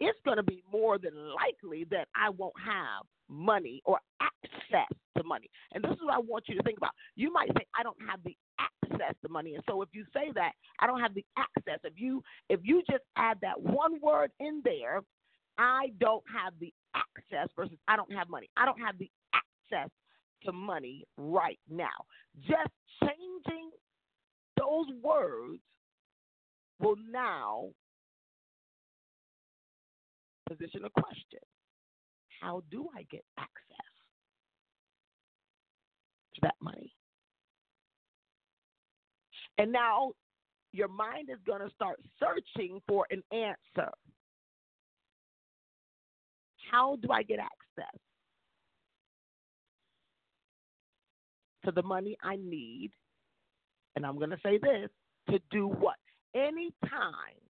it's 0.00 0.18
going 0.24 0.36
to 0.36 0.42
be 0.42 0.62
more 0.70 0.98
than 0.98 1.12
likely 1.14 1.86
that 1.90 2.08
I 2.14 2.30
won't 2.30 2.54
have 2.62 3.06
money 3.28 3.80
or 3.84 3.98
access 4.20 4.88
to 5.16 5.24
money. 5.24 5.48
And 5.72 5.82
this 5.82 5.92
is 5.92 5.98
what 6.02 6.14
I 6.14 6.18
want 6.18 6.44
you 6.48 6.56
to 6.56 6.62
think 6.62 6.76
about. 6.76 6.92
You 7.16 7.32
might 7.32 7.48
say, 7.56 7.64
I 7.78 7.82
don't 7.82 7.96
have 8.06 8.20
the 8.24 8.36
access 8.60 9.14
to 9.22 9.28
money. 9.30 9.54
And 9.54 9.64
so 9.68 9.80
if 9.82 9.88
you 9.92 10.04
say 10.12 10.32
that, 10.34 10.52
I 10.80 10.86
don't 10.86 11.00
have 11.00 11.14
the 11.14 11.24
access, 11.38 11.80
if 11.84 11.94
you 11.96 12.22
if 12.48 12.60
you 12.62 12.82
just 12.90 13.04
add 13.16 13.38
that 13.42 13.60
one 13.60 14.00
word 14.02 14.30
in 14.38 14.60
there, 14.64 15.00
I 15.58 15.92
don't 15.98 16.24
have 16.32 16.52
the 16.60 16.72
access 16.96 17.48
versus 17.56 17.78
I 17.88 17.96
don't 17.96 18.12
have 18.12 18.28
money. 18.28 18.48
I 18.56 18.64
don't 18.64 18.80
have 18.80 18.98
the 18.98 19.10
access 19.34 19.90
to 20.44 20.52
money 20.52 21.04
right 21.16 21.58
now. 21.70 22.04
Just 22.40 22.72
changing 23.02 23.70
those 24.56 24.86
words 25.02 25.60
will 26.80 26.96
now 27.10 27.68
position 30.48 30.84
a 30.84 30.90
question 31.00 31.40
How 32.40 32.62
do 32.70 32.88
I 32.96 33.02
get 33.10 33.24
access 33.38 33.92
to 36.34 36.40
that 36.42 36.54
money? 36.60 36.92
And 39.58 39.72
now 39.72 40.12
your 40.72 40.88
mind 40.88 41.30
is 41.30 41.38
going 41.46 41.66
to 41.66 41.74
start 41.74 41.98
searching 42.20 42.80
for 42.86 43.06
an 43.10 43.22
answer. 43.32 43.90
How 46.70 46.96
do 46.96 47.08
I 47.10 47.22
get 47.22 47.38
access 47.38 48.00
to 51.64 51.72
the 51.72 51.82
money 51.82 52.16
I 52.22 52.36
need? 52.36 52.90
And 53.94 54.04
I'm 54.04 54.18
going 54.18 54.30
to 54.30 54.38
say 54.42 54.58
this 54.58 54.90
to 55.30 55.38
do 55.50 55.68
what? 55.68 55.96
Anytime 56.34 57.40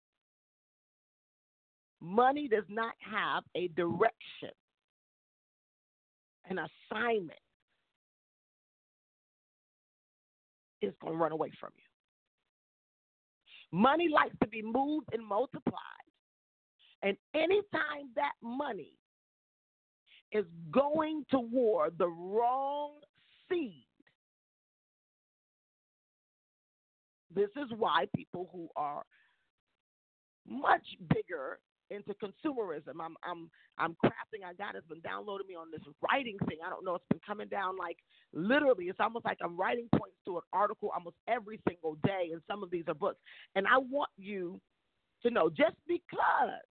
money 2.01 2.49
does 2.49 2.65
not 2.69 2.95
have 3.01 3.43
a 3.55 3.69
direction, 3.69 4.51
an 6.49 6.59
assignment, 6.59 7.39
it's 10.81 10.97
going 11.01 11.15
to 11.15 11.19
run 11.19 11.33
away 11.33 11.51
from 11.59 11.71
you. 11.77 11.83
Money 13.79 14.09
likes 14.09 14.37
to 14.43 14.49
be 14.49 14.63
moved 14.63 15.09
and 15.13 15.27
multiplied. 15.27 15.75
And 17.03 17.17
anytime 17.35 18.11
that 18.15 18.33
money 18.43 18.93
is 20.33 20.45
going 20.71 21.25
toward 21.31 21.99
the 21.99 22.09
wrong 22.09 22.93
seed, 23.49 23.87
this 27.35 27.51
is 27.57 27.71
why 27.77 28.07
people 28.15 28.49
who 28.53 28.69
are 28.77 29.05
much 30.49 30.87
bigger 31.09 31.59
into 31.91 32.15
consumerism. 32.15 33.01
I'm 33.01 33.17
I'm 33.23 33.51
I'm 33.79 33.97
crafting. 34.05 34.45
I 34.45 34.55
got 34.55 34.75
it's 34.75 34.87
been 34.87 35.01
downloading 35.01 35.47
me 35.47 35.55
on 35.55 35.71
this 35.71 35.83
writing 36.03 36.37
thing. 36.49 36.59
I 36.65 36.71
don't 36.71 36.85
know. 36.85 36.97
It's 36.97 37.05
been 37.11 37.21
coming 37.27 37.49
down 37.49 37.77
like 37.79 37.99
literally. 38.33 38.87
It's 38.87 39.01
almost 39.01 39.25
like 39.25 39.39
I'm 39.43 39.57
writing 39.57 39.89
points 39.95 40.17
to 40.27 40.37
an 40.37 40.43
article 40.53 40.91
almost 40.95 41.17
every 41.29 41.61
single 41.69 41.97
day, 42.05 42.31
and 42.33 42.41
some 42.49 42.63
of 42.63 42.71
these 42.71 42.85
are 42.89 42.95
books. 42.95 43.19
And 43.55 43.67
I 43.67 43.79
want 43.79 44.11
you 44.17 44.61
to 45.23 45.31
know 45.31 45.49
just 45.49 45.77
because 45.87 46.65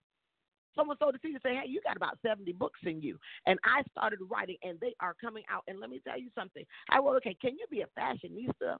someone 0.75 0.97
sold 0.97 1.15
the 1.15 1.27
and 1.27 1.41
say, 1.41 1.55
"Hey, 1.55 1.67
you 1.67 1.81
got 1.81 1.97
about 1.97 2.19
70 2.21 2.51
books 2.53 2.79
in 2.83 3.01
you," 3.01 3.19
and 3.45 3.59
I 3.63 3.83
started 3.91 4.19
writing, 4.29 4.57
and 4.63 4.79
they 4.79 4.95
are 4.99 5.13
coming 5.15 5.43
out. 5.49 5.63
And 5.67 5.79
let 5.79 5.89
me 5.89 5.99
tell 5.99 6.19
you 6.19 6.29
something. 6.35 6.65
I 6.89 6.99
wrote, 6.99 7.17
"Okay, 7.17 7.33
can 7.35 7.57
you 7.57 7.65
be 7.69 7.81
a 7.81 7.87
fashionista 7.99 8.77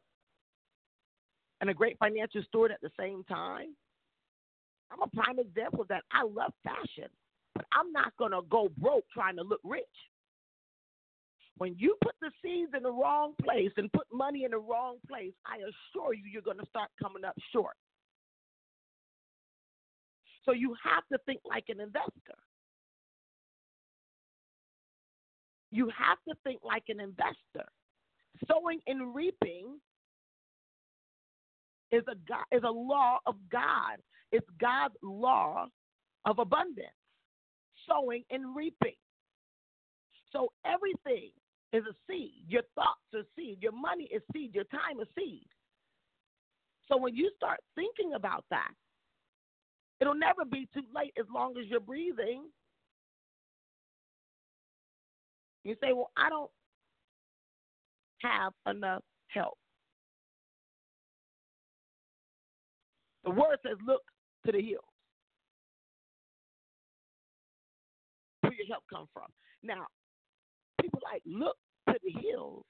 and 1.61 1.69
a 1.69 1.73
great 1.73 1.97
financial 1.97 2.43
steward 2.43 2.71
at 2.71 2.81
the 2.81 2.91
same 2.99 3.23
time?" 3.25 3.75
I'm 4.91 5.01
a 5.01 5.07
prime 5.07 5.39
example 5.39 5.81
of 5.81 5.87
that. 5.89 6.03
I 6.11 6.23
love 6.23 6.53
fashion, 6.63 7.09
but 7.53 7.65
I'm 7.71 7.91
not 7.91 8.15
going 8.17 8.31
to 8.31 8.41
go 8.43 8.69
broke 8.77 9.05
trying 9.09 9.35
to 9.37 9.43
look 9.43 9.61
rich. 9.63 9.83
When 11.57 11.75
you 11.77 11.97
put 12.03 12.15
the 12.21 12.31
seeds 12.41 12.73
in 12.75 12.83
the 12.83 12.91
wrong 12.91 13.33
place 13.41 13.71
and 13.77 13.91
put 13.93 14.07
money 14.11 14.43
in 14.43 14.51
the 14.51 14.57
wrong 14.57 14.97
place, 15.07 15.33
I 15.45 15.57
assure 15.57 16.13
you, 16.13 16.25
you're 16.25 16.41
going 16.41 16.59
to 16.59 16.65
start 16.67 16.91
coming 17.01 17.23
up 17.23 17.35
short. 17.51 17.75
So 20.45 20.51
you 20.51 20.75
have 20.83 21.03
to 21.11 21.17
think 21.25 21.41
like 21.43 21.65
an 21.69 21.79
investor. 21.79 22.37
You 25.71 25.89
have 25.89 26.17
to 26.27 26.35
think 26.43 26.61
like 26.63 26.83
an 26.87 26.99
investor. 26.99 27.67
Sowing 28.49 28.79
and 28.87 29.15
reaping 29.15 29.79
is 31.91 32.03
a 32.07 32.15
God, 32.27 32.45
is 32.51 32.63
a 32.63 32.71
law 32.71 33.19
of 33.25 33.35
God. 33.51 33.97
It's 34.31 34.47
God's 34.59 34.95
law 35.01 35.67
of 36.25 36.39
abundance, 36.39 36.87
sowing 37.89 38.23
and 38.29 38.55
reaping. 38.55 38.95
So 40.31 40.51
everything 40.65 41.31
is 41.71 41.83
a 41.89 41.95
seed. 42.09 42.43
Your 42.47 42.63
thoughts 42.75 42.99
are 43.13 43.23
seed. 43.35 43.59
Your 43.61 43.71
money 43.71 44.09
is 44.13 44.21
seed. 44.33 44.53
Your 44.53 44.65
time 44.65 44.99
is 45.01 45.07
seed. 45.17 45.47
So 46.87 46.97
when 46.97 47.15
you 47.15 47.31
start 47.35 47.59
thinking 47.75 48.13
about 48.15 48.45
that, 48.49 48.71
it'll 50.05 50.19
never 50.19 50.45
be 50.45 50.67
too 50.73 50.83
late 50.95 51.13
as 51.19 51.25
long 51.33 51.57
as 51.57 51.65
you're 51.67 51.79
breathing. 51.79 52.43
You 55.63 55.75
say, 55.81 55.93
Well, 55.93 56.11
I 56.15 56.29
don't 56.29 56.51
have 58.21 58.53
enough 58.69 59.03
help. 59.27 59.57
The 63.23 63.31
word 63.31 63.57
says, 63.65 63.77
Look 63.85 64.01
to 64.45 64.51
the 64.51 64.61
hills. 64.61 64.83
Where 68.41 68.53
your 68.53 68.67
help 68.67 68.83
come 68.91 69.07
from? 69.11 69.27
Now, 69.63 69.87
people 70.79 70.99
like 71.11 71.23
look 71.25 71.57
to 71.89 71.95
the 72.03 72.11
hills. 72.21 72.63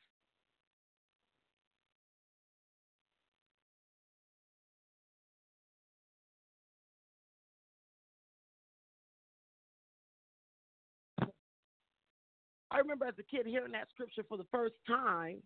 I 12.75 12.79
remember 12.79 13.05
as 13.05 13.13
a 13.17 13.23
kid 13.23 13.45
hearing 13.45 13.71
that 13.71 13.87
scripture 13.89 14.23
for 14.27 14.37
the 14.37 14.45
first 14.51 14.75
time. 14.85 15.37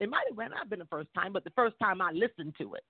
It 0.00 0.08
might 0.08 0.24
have 0.28 0.50
not 0.50 0.70
been 0.70 0.78
the 0.78 0.86
first 0.86 1.08
time, 1.14 1.34
but 1.34 1.44
the 1.44 1.50
first 1.50 1.76
time 1.82 2.00
I 2.00 2.10
listened 2.12 2.54
to 2.58 2.74
it. 2.74 2.84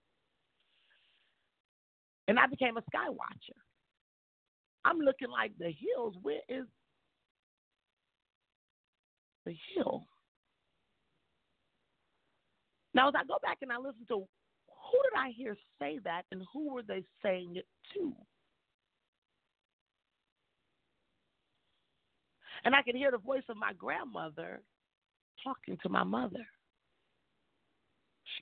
And 2.29 2.39
I 2.39 2.47
became 2.47 2.77
a 2.77 2.83
sky 2.83 3.09
watcher. 3.09 3.59
I'm 4.85 4.99
looking 4.99 5.31
like 5.31 5.53
the 5.59 5.73
hills. 5.73 6.15
Where 6.23 6.41
is 6.49 6.67
the 9.45 9.57
hill? 9.75 10.07
Now, 12.95 13.09
as 13.09 13.15
I 13.17 13.25
go 13.27 13.39
back 13.43 13.59
and 13.63 13.73
I 13.73 13.79
listen 13.79 14.07
to 14.09 14.19
who 14.19 14.99
did 15.03 15.19
I 15.19 15.31
hear 15.37 15.57
say 15.81 15.99
that 16.05 16.23
and 16.31 16.43
who 16.53 16.73
were 16.73 16.83
they 16.83 17.03
saying 17.25 17.57
it 17.57 17.67
to? 17.95 18.13
And 22.65 22.75
I 22.75 22.83
could 22.83 22.95
hear 22.95 23.11
the 23.11 23.19
voice 23.19 23.45
of 23.49 23.57
my 23.57 23.73
grandmother 23.73 24.61
talking 25.45 25.79
to 25.83 25.89
my 25.89 26.05
mother. 26.05 26.47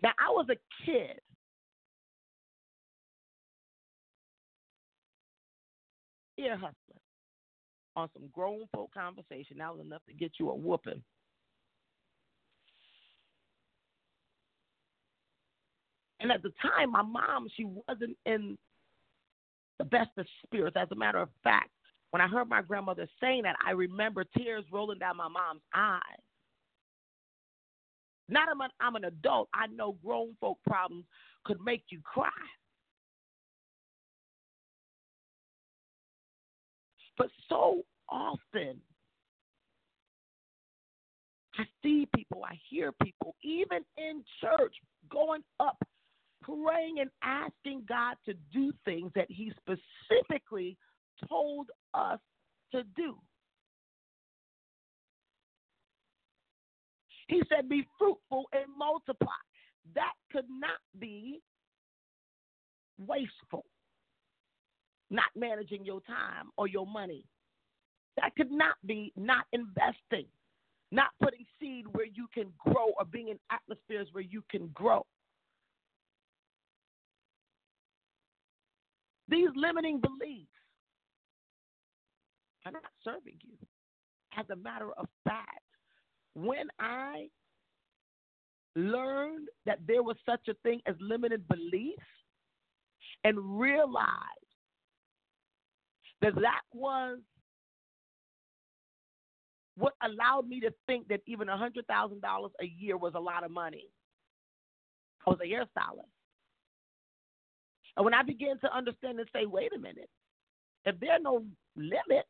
Now, 0.02 0.12
I 0.18 0.30
was 0.30 0.46
a 0.50 0.56
kid 0.84 1.20
ear 6.38 6.54
hustling 6.54 7.00
on 7.94 8.08
some 8.12 8.28
grown 8.32 8.66
folk 8.74 8.92
conversation. 8.92 9.58
That 9.58 9.74
was 9.74 9.84
enough 9.84 10.02
to 10.08 10.14
get 10.14 10.32
you 10.38 10.50
a 10.50 10.54
whooping. 10.54 11.02
And 16.20 16.32
at 16.32 16.42
the 16.42 16.52
time, 16.62 16.92
my 16.92 17.02
mom, 17.02 17.48
she 17.56 17.64
wasn't 17.64 18.16
in 18.26 18.56
the 19.78 19.84
best 19.84 20.10
of 20.16 20.26
spirits. 20.44 20.76
As 20.78 20.88
a 20.90 20.94
matter 20.94 21.18
of 21.18 21.28
fact, 21.44 21.70
when 22.10 22.20
I 22.20 22.28
heard 22.28 22.48
my 22.48 22.62
grandmother 22.62 23.08
saying 23.20 23.42
that, 23.42 23.56
I 23.64 23.72
remember 23.72 24.24
tears 24.36 24.64
rolling 24.70 24.98
down 24.98 25.16
my 25.16 25.28
mom's 25.28 25.62
eyes. 25.74 26.00
Not 28.28 28.48
I'm 28.48 28.60
an, 28.60 28.70
I'm 28.80 28.96
an 28.96 29.04
adult. 29.04 29.48
I 29.54 29.66
know 29.68 29.96
grown 30.04 30.36
folk 30.40 30.58
problems 30.66 31.04
could 31.44 31.60
make 31.64 31.84
you 31.90 32.00
cry. 32.02 32.30
But 37.16 37.28
so 37.48 37.82
often, 38.08 38.80
I 41.58 41.64
see 41.82 42.06
people, 42.14 42.42
I 42.44 42.58
hear 42.68 42.92
people, 43.02 43.34
even 43.42 43.78
in 43.96 44.22
church, 44.40 44.74
going 45.10 45.42
up, 45.60 45.78
praying 46.42 46.98
and 47.00 47.10
asking 47.22 47.84
God 47.88 48.16
to 48.26 48.34
do 48.52 48.72
things 48.84 49.10
that 49.14 49.30
He 49.30 49.52
specifically 49.56 50.76
told 51.28 51.70
us 51.94 52.18
to 52.72 52.82
do. 52.96 53.16
He 57.28 57.42
said, 57.48 57.68
Be 57.68 57.86
fruitful 57.98 58.44
and 58.52 58.64
multiply. 58.78 59.28
That 59.94 60.12
could 60.32 60.46
not 60.48 60.78
be 60.98 61.40
wasteful 62.98 63.64
not 65.10 65.30
managing 65.34 65.84
your 65.84 66.00
time 66.02 66.50
or 66.56 66.66
your 66.66 66.86
money. 66.86 67.24
That 68.16 68.34
could 68.36 68.50
not 68.50 68.76
be 68.86 69.12
not 69.16 69.44
investing, 69.52 70.26
not 70.90 71.08
putting 71.22 71.44
seed 71.60 71.84
where 71.92 72.06
you 72.06 72.26
can 72.32 72.52
grow 72.58 72.92
or 72.98 73.04
being 73.04 73.28
in 73.28 73.38
atmospheres 73.50 74.08
where 74.12 74.24
you 74.24 74.42
can 74.50 74.68
grow. 74.74 75.04
These 79.28 79.48
limiting 79.54 80.00
beliefs 80.00 80.46
are 82.66 82.72
not 82.72 82.92
serving 83.04 83.38
you. 83.42 83.56
As 84.36 84.44
a 84.50 84.56
matter 84.56 84.90
of 84.98 85.06
fact, 85.24 85.62
when 86.34 86.68
I 86.78 87.28
learned 88.74 89.48
that 89.64 89.78
there 89.86 90.02
was 90.02 90.16
such 90.26 90.48
a 90.48 90.54
thing 90.62 90.80
as 90.86 90.94
limited 91.00 91.46
beliefs, 91.48 92.02
and 93.24 93.58
realized 93.58 94.12
that 96.22 96.34
that 96.36 96.62
was 96.72 97.18
what 99.76 99.94
allowed 100.02 100.48
me 100.48 100.60
to 100.60 100.72
think 100.86 101.08
that 101.08 101.20
even 101.26 101.48
a 101.48 101.56
$100,000 101.56 102.50
a 102.60 102.64
year 102.64 102.96
was 102.96 103.12
a 103.14 103.20
lot 103.20 103.44
of 103.44 103.50
money. 103.50 103.88
I 105.26 105.30
was 105.30 105.38
a 105.42 105.46
hairstylist. 105.46 106.06
And 107.96 108.04
when 108.04 108.14
I 108.14 108.22
began 108.22 108.58
to 108.60 108.74
understand 108.74 109.18
and 109.18 109.28
say, 109.32 109.44
wait 109.44 109.74
a 109.74 109.78
minute, 109.78 110.08
if 110.84 110.98
there 111.00 111.12
are 111.12 111.18
no 111.18 111.44
limits, 111.74 112.28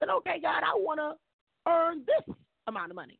then 0.00 0.10
okay, 0.10 0.38
God, 0.40 0.62
I 0.62 0.74
want 0.76 1.00
to 1.00 1.70
earn 1.70 2.04
this 2.06 2.34
amount 2.66 2.90
of 2.90 2.96
money. 2.96 3.18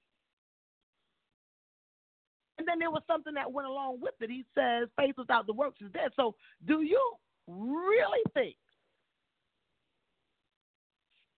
And 2.58 2.66
then 2.66 2.78
there 2.78 2.90
was 2.90 3.02
something 3.06 3.34
that 3.34 3.50
went 3.50 3.68
along 3.68 4.00
with 4.00 4.14
it. 4.20 4.30
He 4.30 4.44
says, 4.54 4.88
faith 4.96 5.14
without 5.16 5.46
the 5.46 5.52
works 5.52 5.80
is 5.80 5.92
dead. 5.92 6.10
So 6.16 6.34
do 6.66 6.82
you 6.82 7.00
really 7.46 8.22
think 8.34 8.56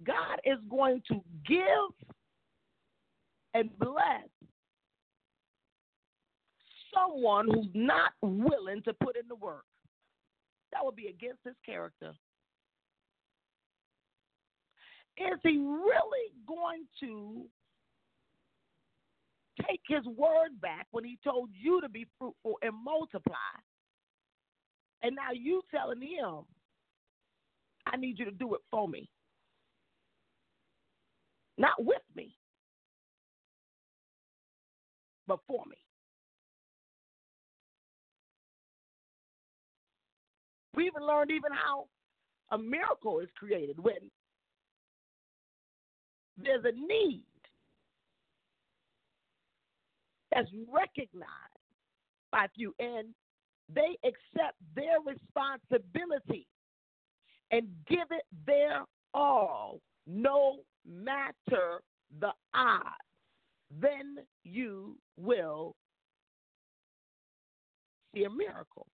God 0.04 0.40
is 0.44 0.58
going 0.68 1.02
to 1.08 1.22
give 1.46 2.08
and 3.52 3.70
bless 3.78 4.24
someone 6.94 7.46
who's 7.46 7.68
not 7.74 8.12
willing 8.22 8.82
to 8.84 8.94
put 8.94 9.16
in 9.16 9.28
the 9.28 9.34
work? 9.34 9.64
That 10.72 10.84
would 10.84 10.96
be 10.96 11.08
against 11.08 11.40
his 11.44 11.56
character. 11.66 12.12
Is 15.18 15.38
he 15.42 15.58
really 15.58 16.32
going 16.46 16.84
to 17.00 17.44
take 19.68 19.82
his 19.86 20.04
word 20.06 20.60
back 20.60 20.86
when 20.90 21.04
he 21.04 21.18
told 21.22 21.50
you 21.52 21.80
to 21.80 21.88
be 21.88 22.06
fruitful 22.18 22.58
and 22.62 22.72
multiply? 22.84 23.34
And 25.02 25.16
now 25.16 25.32
you 25.32 25.62
telling 25.70 26.00
him, 26.00 26.44
I 27.86 27.96
need 27.96 28.18
you 28.18 28.24
to 28.26 28.30
do 28.30 28.54
it 28.54 28.60
for 28.70 28.88
me. 28.88 29.08
Not 31.58 31.82
with 31.84 32.02
me, 32.14 32.34
but 35.26 35.40
for 35.46 35.62
me. 35.68 35.76
We 40.74 40.86
even 40.86 41.06
learned 41.06 41.30
even 41.30 41.52
how 41.52 41.86
a 42.52 42.58
miracle 42.58 43.20
is 43.20 43.28
created 43.36 43.78
when 43.78 43.96
there's 46.36 46.64
a 46.64 46.72
need 46.72 47.24
that's 50.32 50.48
recognized 50.72 51.26
by 52.30 52.46
few 52.54 52.74
and 52.78 53.08
they 53.72 53.96
accept 54.04 54.56
their 54.74 54.98
responsibility 55.04 56.46
and 57.50 57.68
give 57.88 58.06
it 58.10 58.24
their 58.46 58.84
all, 59.14 59.80
no 60.06 60.58
matter 60.86 61.80
the 62.20 62.30
odds, 62.54 62.84
then 63.80 64.18
you 64.44 64.96
will 65.16 65.74
see 68.14 68.24
a 68.24 68.30
miracle. 68.30 68.86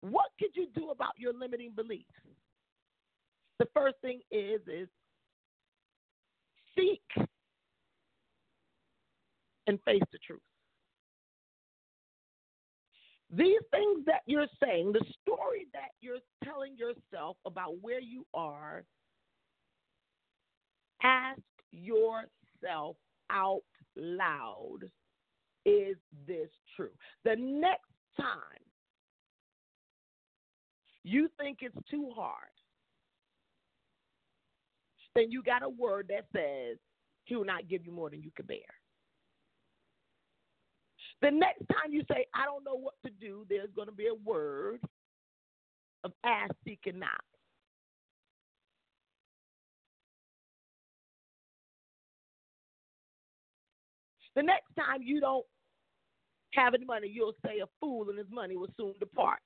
What 0.00 0.26
could 0.38 0.50
you 0.54 0.66
do 0.74 0.90
about 0.90 1.12
your 1.16 1.32
limiting 1.32 1.72
beliefs? 1.74 2.04
The 3.58 3.66
first 3.74 3.96
thing 4.02 4.20
is 4.30 4.60
is 4.66 4.88
seek 6.76 7.26
and 9.66 9.78
face 9.84 10.02
the 10.12 10.18
truth. 10.26 10.40
These 13.30 13.60
things 13.72 14.04
that 14.06 14.20
you're 14.26 14.46
saying, 14.62 14.92
the 14.92 15.04
story 15.22 15.66
that 15.72 15.90
you're 16.00 16.20
telling 16.44 16.76
yourself 16.76 17.36
about 17.44 17.80
where 17.80 18.00
you 18.00 18.24
are, 18.34 18.84
ask 21.02 21.40
yourself 21.72 22.96
out 23.30 23.62
loud 23.96 24.90
is 25.64 25.96
this 26.28 26.48
true? 26.76 26.92
The 27.24 27.34
next 27.36 27.90
time 28.18 28.62
you 31.02 31.28
think 31.38 31.58
it's 31.60 31.76
too 31.90 32.10
hard, 32.14 32.55
then 35.16 35.30
you 35.30 35.42
got 35.42 35.62
a 35.62 35.68
word 35.68 36.10
that 36.10 36.26
says, 36.34 36.76
He 37.24 37.34
will 37.34 37.44
not 37.44 37.68
give 37.68 37.84
you 37.84 37.92
more 37.92 38.10
than 38.10 38.22
you 38.22 38.30
can 38.36 38.46
bear. 38.46 38.58
The 41.22 41.30
next 41.30 41.64
time 41.72 41.92
you 41.92 42.02
say, 42.10 42.26
I 42.34 42.44
don't 42.44 42.64
know 42.64 42.76
what 42.76 42.94
to 43.04 43.10
do, 43.10 43.46
there's 43.48 43.70
going 43.74 43.88
to 43.88 43.94
be 43.94 44.08
a 44.08 44.14
word 44.14 44.80
of 46.04 46.12
ask, 46.24 46.52
seek, 46.64 46.80
and 46.86 47.00
knock. 47.00 47.24
The 54.34 54.42
next 54.42 54.66
time 54.78 55.02
you 55.02 55.18
don't 55.18 55.46
have 56.52 56.74
any 56.74 56.84
money, 56.84 57.08
you'll 57.10 57.32
say 57.44 57.60
a 57.60 57.66
fool 57.80 58.10
and 58.10 58.18
his 58.18 58.28
money 58.30 58.56
will 58.56 58.68
soon 58.76 58.92
depart. 59.00 59.40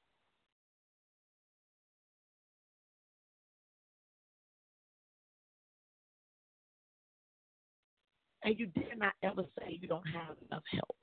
And 8.42 8.58
you 8.58 8.66
dare 8.66 8.96
not 8.96 9.12
ever 9.22 9.42
say 9.58 9.78
you 9.80 9.88
don't 9.88 10.06
have 10.06 10.36
enough 10.48 10.62
help. 10.72 10.96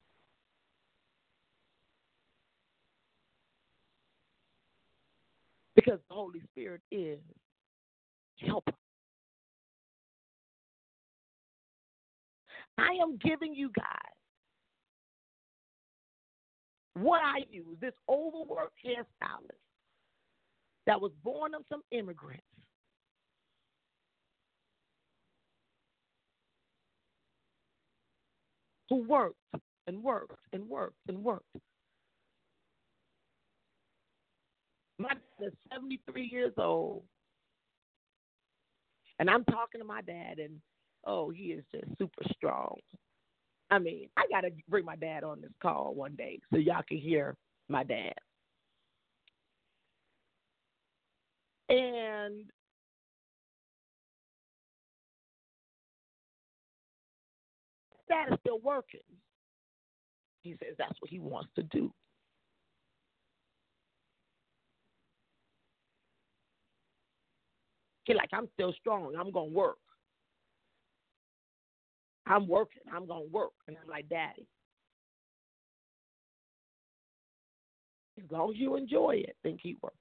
Because 5.76 6.00
the 6.10 6.16
Holy 6.16 6.42
Spirit 6.52 6.82
is 6.92 7.20
helper. 8.40 8.74
I 12.80 12.98
am 13.02 13.18
giving 13.18 13.54
you 13.54 13.72
guys 13.76 13.86
what 16.96 17.22
I 17.24 17.44
use, 17.52 17.78
this 17.80 17.94
overworked 18.10 18.78
hairstylist 18.86 19.52
that 20.88 21.00
was 21.00 21.12
born 21.24 21.54
of 21.54 21.62
some 21.70 21.82
immigrants 21.92 22.44
who 28.90 29.04
worked 29.08 29.36
and 29.88 30.04
worked 30.04 30.38
and 30.54 30.68
worked 30.70 30.98
and 31.08 31.24
worked. 31.24 31.46
My 35.00 35.10
dad 35.10 35.48
is 35.48 35.54
73 35.72 36.30
years 36.32 36.54
old. 36.58 37.04
And 39.20 39.30
I'm 39.30 39.44
talking 39.46 39.82
to 39.82 39.86
my 39.86 40.02
dad, 40.02 40.40
and 40.40 40.62
oh, 41.06 41.30
he 41.30 41.46
is 41.46 41.64
just 41.72 41.86
super 41.98 42.24
strong. 42.36 42.76
I 43.70 43.80
mean, 43.80 44.10
I 44.16 44.24
got 44.32 44.42
to 44.42 44.52
bring 44.70 44.86
my 44.86 44.96
dad 44.96 45.24
on 45.24 45.42
this 45.42 45.52
call 45.62 45.94
one 45.94 46.16
day 46.16 46.40
so 46.52 46.60
y'all 46.60 46.84
can 46.88 46.98
hear 46.98 47.36
my 47.68 47.84
dad. 47.84 48.14
And 51.70 52.46
is 58.10 58.40
still 58.42 58.60
working. 58.60 59.00
He 60.42 60.52
says 60.64 60.76
that's 60.78 61.00
what 61.02 61.10
he 61.10 61.20
wants 61.20 61.50
to 61.56 61.64
do. 61.64 61.92
He 68.06 68.14
like, 68.14 68.30
I'm 68.32 68.48
still 68.54 68.74
strong. 68.80 69.14
I'm 69.20 69.32
gonna 69.32 69.48
work. 69.48 69.78
I'm 72.26 72.48
working. 72.48 72.82
I'm 72.94 73.06
gonna 73.06 73.26
work. 73.32 73.52
And 73.68 73.76
I'm 73.82 73.90
like, 73.90 74.08
Daddy. 74.08 74.48
As 78.18 78.32
long 78.32 78.52
as 78.52 78.58
you 78.58 78.76
enjoy 78.76 79.16
it, 79.28 79.36
then 79.44 79.58
keep 79.62 79.78
working. 79.84 79.98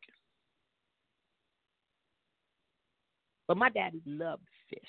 But 3.49 3.57
my 3.57 3.69
daddy 3.71 4.01
loved 4.07 4.47
fish. 4.71 4.81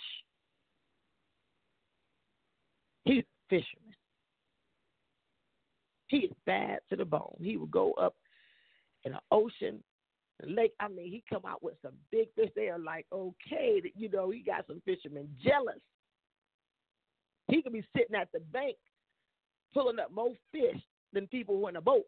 He's 3.08 3.24
a 3.24 3.50
fisherman. 3.50 3.94
He 6.08 6.18
is 6.18 6.32
bad 6.46 6.80
to 6.90 6.96
the 6.96 7.06
bone. 7.06 7.36
He 7.42 7.58
would 7.58 7.72
go 7.72 7.94
up 7.94 8.16
in 9.04 9.14
the 9.14 9.20
ocean, 9.32 9.84
the 10.40 10.50
lake. 10.50 10.74
I 10.80 10.88
mean, 10.88 11.10
he 11.12 11.24
come 11.30 11.44
out 11.46 11.64
with 11.64 11.76
some 11.82 11.94
big 12.12 12.28
fish. 12.36 12.50
They 12.56 12.70
are 12.70 12.80
like, 12.80 13.06
okay, 13.12 13.82
you 13.96 14.10
know, 14.10 14.30
he 14.30 14.40
got 14.40 14.68
some 14.68 14.82
fishermen 14.86 15.28
jealous. 15.44 15.80
He 17.50 17.62
could 17.62 17.74
be 17.74 17.86
sitting 17.96 18.16
at 18.16 18.30
the 18.34 18.40
bank 18.40 18.76
pulling 19.74 20.00
up 20.00 20.12
more 20.12 20.34
fish 20.52 20.82
than 21.14 21.28
people 21.28 21.58
who 21.58 21.68
in 21.68 21.76
a 21.78 21.82
boat. 21.82 22.06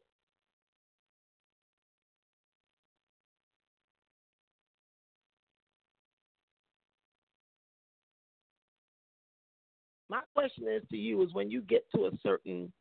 My 10.10 10.22
question 10.36 10.66
is 10.68 10.84
to 10.90 10.98
you 10.98 11.22
is 11.22 11.34
when 11.34 11.52
you 11.52 11.62
get 11.62 11.86
to 11.96 12.06
a 12.06 12.12
certain 12.24 12.72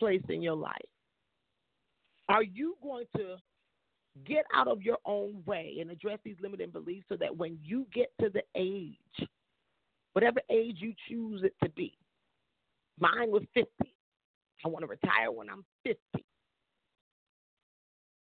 place 0.00 0.22
in 0.28 0.42
your 0.42 0.56
life? 0.56 0.76
Are 2.28 2.42
you 2.42 2.76
going 2.82 3.04
to 3.16 3.36
get 4.26 4.44
out 4.54 4.68
of 4.68 4.82
your 4.82 4.98
own 5.04 5.42
way 5.46 5.78
and 5.80 5.90
address 5.90 6.18
these 6.24 6.36
limiting 6.40 6.70
beliefs 6.70 7.06
so 7.08 7.16
that 7.16 7.36
when 7.36 7.58
you 7.62 7.86
get 7.92 8.12
to 8.20 8.28
the 8.30 8.42
age, 8.56 9.28
whatever 10.12 10.40
age 10.50 10.76
you 10.78 10.94
choose 11.08 11.42
it 11.44 11.54
to 11.62 11.70
be, 11.70 11.96
mine 12.98 13.30
was 13.30 13.42
50. 13.54 13.70
I 14.64 14.68
want 14.68 14.82
to 14.82 14.86
retire 14.86 15.30
when 15.30 15.50
I'm 15.50 15.64
50. 15.84 16.00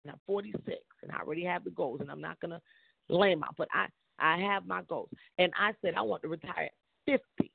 And 0.04 0.12
I'm 0.12 0.20
46, 0.26 0.78
and 1.02 1.12
I 1.12 1.20
already 1.20 1.44
have 1.44 1.64
the 1.64 1.70
goals, 1.70 2.00
and 2.00 2.10
I'm 2.10 2.20
not 2.20 2.40
going 2.40 2.52
to 2.52 2.60
lame 3.08 3.42
out, 3.42 3.54
but 3.56 3.68
I, 3.72 3.86
I 4.18 4.38
have 4.38 4.66
my 4.66 4.82
goals. 4.82 5.08
And 5.38 5.52
I 5.58 5.72
said 5.82 5.94
I 5.96 6.02
want 6.02 6.22
to 6.22 6.28
retire 6.28 6.68
at 7.08 7.20
50. 7.38 7.50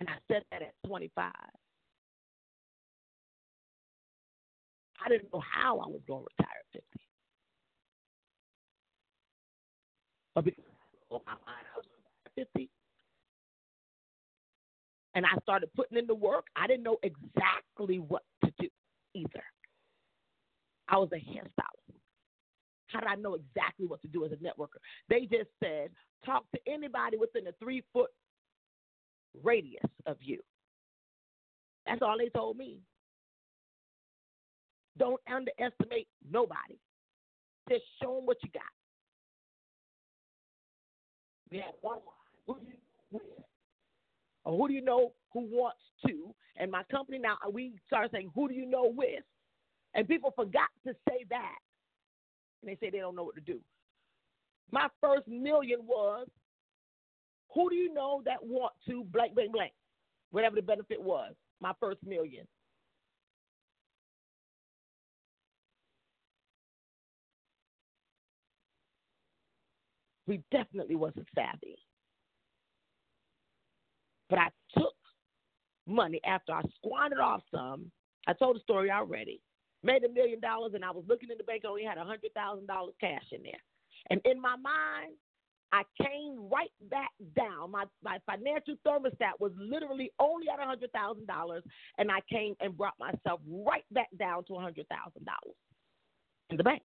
And 0.00 0.08
I 0.08 0.14
said 0.28 0.42
that 0.50 0.62
at 0.62 0.74
25. 0.86 1.32
I 5.04 5.08
didn't 5.08 5.32
know 5.32 5.40
how 5.40 5.78
I 5.78 5.86
was 5.88 6.00
going 6.06 6.22
to 6.22 6.28
retire 6.38 6.56
at 6.74 6.82
50. 6.82 7.00
But 10.34 10.44
because 10.44 10.64
I 11.10 11.14
my 11.26 11.32
mind, 11.32 11.66
I 11.74 11.76
was 11.76 11.86
at 12.26 12.46
50. 12.54 12.70
And 15.14 15.26
I 15.26 15.36
started 15.42 15.68
putting 15.74 15.98
in 15.98 16.06
the 16.06 16.14
work. 16.14 16.46
I 16.56 16.66
didn't 16.66 16.84
know 16.84 16.98
exactly 17.02 17.98
what 17.98 18.22
to 18.44 18.52
do 18.58 18.68
either. 19.14 19.44
I 20.88 20.96
was 20.96 21.10
a 21.12 21.16
hairstylist. 21.16 21.82
How 22.86 23.00
did 23.00 23.08
I 23.08 23.14
know 23.16 23.34
exactly 23.34 23.86
what 23.86 24.00
to 24.02 24.08
do 24.08 24.24
as 24.24 24.32
a 24.32 24.36
networker? 24.36 24.80
They 25.08 25.20
just 25.20 25.50
said, 25.62 25.90
talk 26.24 26.44
to 26.54 26.60
anybody 26.66 27.16
within 27.16 27.46
a 27.46 27.52
three 27.52 27.82
foot 27.92 28.10
radius 29.42 29.82
of 30.06 30.16
you. 30.20 30.38
That's 31.86 32.02
all 32.02 32.16
they 32.18 32.28
told 32.28 32.56
me. 32.56 32.78
Don't 34.98 35.20
underestimate 35.32 36.08
nobody. 36.30 36.78
Just 37.68 37.82
show 38.00 38.16
them 38.16 38.26
what 38.26 38.36
you 38.42 38.50
got. 38.52 38.62
We 41.50 41.58
had 41.58 41.72
one. 41.80 41.98
Who 42.46 42.56
do 42.56 42.66
you, 42.66 43.20
who 44.44 44.68
do 44.68 44.74
you 44.74 44.82
know 44.82 45.12
who 45.32 45.40
wants 45.40 45.80
to? 46.06 46.34
And 46.56 46.70
my 46.70 46.82
company 46.90 47.18
now, 47.18 47.38
uh, 47.46 47.50
we 47.50 47.74
started 47.86 48.10
saying, 48.12 48.30
who 48.34 48.48
do 48.48 48.54
you 48.54 48.66
know 48.66 48.92
with? 48.94 49.24
And 49.94 50.06
people 50.08 50.32
forgot 50.36 50.68
to 50.86 50.94
say 51.08 51.24
that. 51.30 51.56
And 52.62 52.70
they 52.70 52.76
say 52.76 52.90
they 52.90 52.98
don't 52.98 53.16
know 53.16 53.24
what 53.24 53.34
to 53.36 53.40
do. 53.40 53.60
My 54.70 54.88
first 55.00 55.26
million 55.28 55.80
was, 55.86 56.26
who 57.54 57.70
do 57.70 57.76
you 57.76 57.92
know 57.92 58.22
that 58.24 58.42
want 58.42 58.72
to 58.88 59.04
blank, 59.04 59.34
blank, 59.34 59.52
blank? 59.52 59.72
Whatever 60.30 60.56
the 60.56 60.62
benefit 60.62 61.00
was. 61.00 61.34
My 61.60 61.72
first 61.80 61.98
million. 62.04 62.46
we 70.26 70.42
definitely 70.50 70.96
wasn't 70.96 71.26
savvy. 71.34 71.76
But 74.30 74.38
I 74.38 74.48
took 74.74 74.94
money 75.86 76.20
after 76.24 76.52
I 76.52 76.62
squandered 76.76 77.18
off 77.18 77.42
some. 77.54 77.90
I 78.26 78.32
told 78.32 78.56
the 78.56 78.60
story 78.60 78.90
already. 78.90 79.42
Made 79.82 80.04
a 80.04 80.08
million 80.08 80.40
dollars, 80.40 80.72
and 80.74 80.84
I 80.84 80.90
was 80.90 81.04
looking 81.08 81.28
in 81.30 81.36
the 81.38 81.44
bank. 81.44 81.62
I 81.64 81.68
only 81.68 81.84
had 81.84 81.98
a 81.98 82.04
hundred 82.04 82.32
thousand 82.34 82.66
dollars 82.66 82.94
cash 83.00 83.24
in 83.32 83.42
there. 83.42 83.60
And 84.10 84.20
in 84.24 84.40
my 84.40 84.56
mind, 84.56 85.14
I 85.72 85.82
came 86.00 86.48
right 86.50 86.70
back 86.90 87.10
down. 87.34 87.70
My 87.70 87.84
my 88.02 88.18
financial 88.26 88.74
thermostat 88.86 89.40
was 89.40 89.52
literally 89.56 90.10
only 90.20 90.46
at 90.48 90.60
hundred 90.60 90.92
thousand 90.92 91.26
dollars, 91.26 91.62
and 91.98 92.10
I 92.10 92.20
came 92.30 92.54
and 92.60 92.76
brought 92.76 92.94
myself 93.00 93.40
right 93.48 93.84
back 93.90 94.08
down 94.18 94.44
to 94.48 94.54
hundred 94.56 94.86
thousand 94.88 95.24
dollars 95.24 95.56
in 96.50 96.56
the 96.58 96.64
bank. 96.64 96.82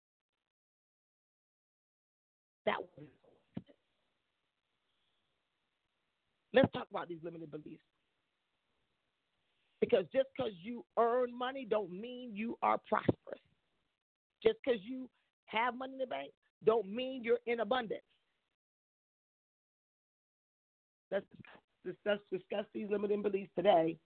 That 2.64 2.77
was 2.81 3.07
Let's 6.57 6.72
talk 6.72 6.87
about 6.90 7.09
these 7.09 7.18
limited 7.22 7.51
beliefs. 7.51 7.83
Because 9.81 10.05
just 10.11 10.29
because 10.35 10.53
you 10.62 10.87
earn 10.99 11.37
money 11.37 11.66
don't 11.68 11.92
mean 11.92 12.31
you 12.35 12.57
are 12.62 12.79
prosperous. 12.88 13.42
Just 14.42 14.57
because 14.64 14.81
you 14.83 15.11
have 15.46 15.77
money 15.77 15.92
in 15.92 15.99
the 15.99 16.07
bank 16.07 16.31
don't 16.64 16.88
mean 16.88 17.22
you're 17.22 17.40
in 17.46 17.61
abundance. 17.61 18.01
Let's 21.11 21.27
discuss, 21.85 22.19
discuss 22.33 22.64
these 22.75 22.88
limiting 22.90 23.23
beliefs 23.23 23.51
today. 23.57 23.97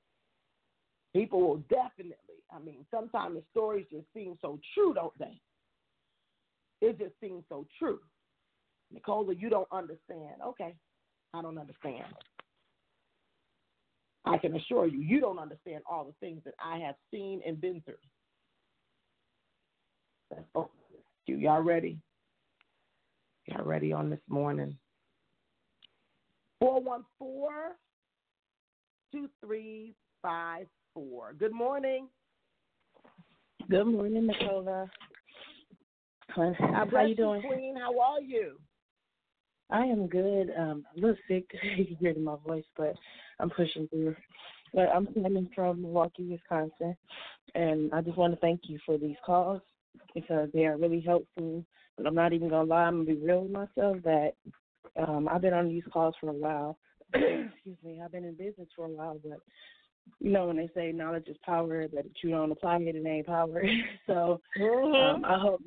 People 1.14 1.40
will 1.40 1.62
definitely, 1.68 2.14
I 2.54 2.58
mean, 2.58 2.86
sometimes 2.90 3.34
the 3.34 3.42
stories 3.50 3.86
just 3.90 4.06
seem 4.14 4.36
so 4.40 4.60
true, 4.74 4.94
don't 4.94 5.16
they? 5.18 5.40
It 6.80 6.98
just 6.98 7.14
seems 7.20 7.44
so 7.48 7.66
true. 7.78 8.00
Nicola, 8.92 9.34
you 9.34 9.50
don't 9.50 9.68
understand. 9.72 10.40
Okay, 10.44 10.74
I 11.34 11.42
don't 11.42 11.58
understand. 11.58 12.04
I 14.24 14.38
can 14.38 14.54
assure 14.54 14.86
you, 14.86 15.00
you 15.00 15.20
don't 15.20 15.38
understand 15.38 15.82
all 15.90 16.04
the 16.04 16.14
things 16.20 16.42
that 16.44 16.54
I 16.62 16.78
have 16.78 16.94
seen 17.10 17.40
and 17.46 17.60
been 17.60 17.82
through. 17.84 17.94
Let's 20.30 20.68
You, 21.26 21.36
y'all 21.36 21.62
ready? 21.62 21.98
Y'all 23.46 23.64
ready 23.64 23.92
on 23.92 24.10
this 24.10 24.20
morning? 24.28 24.76
414 26.60 27.74
2354. 29.12 31.34
Good 31.38 31.52
morning. 31.52 32.08
Good 33.68 33.86
morning, 33.86 34.26
Nicola. 34.26 34.88
How, 36.28 36.54
How 36.58 36.84
you 37.06 37.16
doing? 37.16 37.42
Queen, 37.42 37.76
how 37.76 37.98
are 37.98 38.20
you? 38.20 38.56
I 39.70 39.84
am 39.84 40.06
good. 40.06 40.52
Um, 40.56 40.84
a 40.94 41.00
little 41.00 41.16
sick. 41.26 41.46
you 41.76 41.86
can 41.86 41.96
hear 41.96 42.10
in 42.10 42.22
my 42.22 42.36
voice, 42.46 42.64
but 42.76 42.94
I'm 43.38 43.50
pushing 43.50 43.88
through. 43.88 44.14
But 44.74 44.90
I'm 44.94 45.06
coming 45.06 45.48
from 45.54 45.80
Milwaukee, 45.82 46.28
Wisconsin, 46.30 46.94
and 47.54 47.90
I 47.92 48.02
just 48.02 48.18
want 48.18 48.34
to 48.34 48.40
thank 48.40 48.60
you 48.64 48.78
for 48.84 48.98
these 48.98 49.16
calls 49.24 49.62
because 50.14 50.50
they 50.52 50.66
are 50.66 50.76
really 50.76 51.00
helpful. 51.00 51.64
But 51.96 52.06
I'm 52.06 52.14
not 52.14 52.34
even 52.34 52.50
gonna 52.50 52.68
lie. 52.68 52.84
I'm 52.84 53.04
gonna 53.04 53.16
be 53.16 53.24
real 53.24 53.42
with 53.42 53.52
myself 53.52 53.96
that 54.04 54.32
um, 54.96 55.28
I've 55.30 55.42
been 55.42 55.54
on 55.54 55.68
these 55.68 55.82
calls 55.92 56.14
for 56.20 56.30
a 56.30 56.34
while. 56.34 56.78
Excuse 57.14 57.76
me. 57.84 58.00
I've 58.02 58.12
been 58.12 58.24
in 58.24 58.34
business 58.34 58.68
for 58.74 58.86
a 58.86 58.88
while, 58.88 59.20
but 59.22 59.40
you 60.18 60.30
know 60.30 60.46
when 60.46 60.56
they 60.56 60.70
say 60.74 60.92
knowledge 60.92 61.28
is 61.28 61.36
power, 61.44 61.86
that 61.88 62.06
if 62.06 62.12
you 62.22 62.30
don't 62.30 62.52
apply 62.52 62.78
it, 62.80 62.96
it 62.96 63.06
ain't 63.06 63.26
power. 63.26 63.62
so 64.06 64.40
mm-hmm. 64.58 64.94
um, 64.94 65.24
I 65.24 65.38
hope 65.38 65.62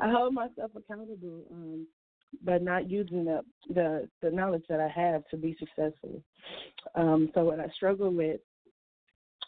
I 0.00 0.10
hold 0.10 0.34
myself 0.34 0.72
accountable. 0.76 1.42
Um, 1.50 1.86
but 2.42 2.62
not 2.62 2.90
using 2.90 3.24
the 3.24 3.40
the 3.68 4.08
the 4.22 4.30
knowledge 4.30 4.64
that 4.68 4.80
I 4.80 4.88
have 4.88 5.22
to 5.30 5.36
be 5.36 5.56
successful. 5.58 6.22
Um, 6.94 7.30
so 7.34 7.44
what 7.44 7.60
I 7.60 7.68
struggle 7.68 8.10
with 8.10 8.40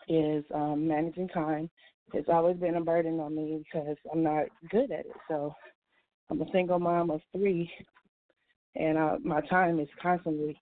is 0.08 0.44
um, 0.54 0.86
managing 0.86 1.28
time. 1.28 1.68
It's 2.12 2.28
always 2.28 2.56
been 2.56 2.76
a 2.76 2.80
burden 2.80 3.18
on 3.18 3.34
me 3.34 3.64
because 3.64 3.96
I'm 4.12 4.22
not 4.22 4.44
good 4.70 4.92
at 4.92 5.00
it. 5.00 5.16
So 5.28 5.54
I'm 6.30 6.40
a 6.40 6.50
single 6.52 6.78
mom 6.78 7.10
of 7.10 7.20
three, 7.32 7.70
and 8.78 8.98
uh, 8.98 9.16
my 9.22 9.40
time 9.42 9.80
is 9.80 9.88
constantly 10.00 10.58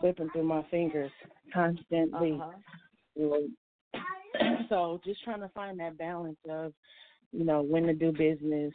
slipping 0.00 0.30
through 0.30 0.44
my 0.44 0.62
fingers, 0.70 1.10
constantly. 1.52 2.40
Uh-huh. 2.40 3.38
So 4.68 5.00
just 5.04 5.22
trying 5.22 5.40
to 5.40 5.48
find 5.50 5.78
that 5.80 5.96
balance 5.98 6.38
of, 6.48 6.72
you 7.32 7.44
know, 7.44 7.62
when 7.62 7.84
to 7.84 7.94
do 7.94 8.12
business, 8.12 8.72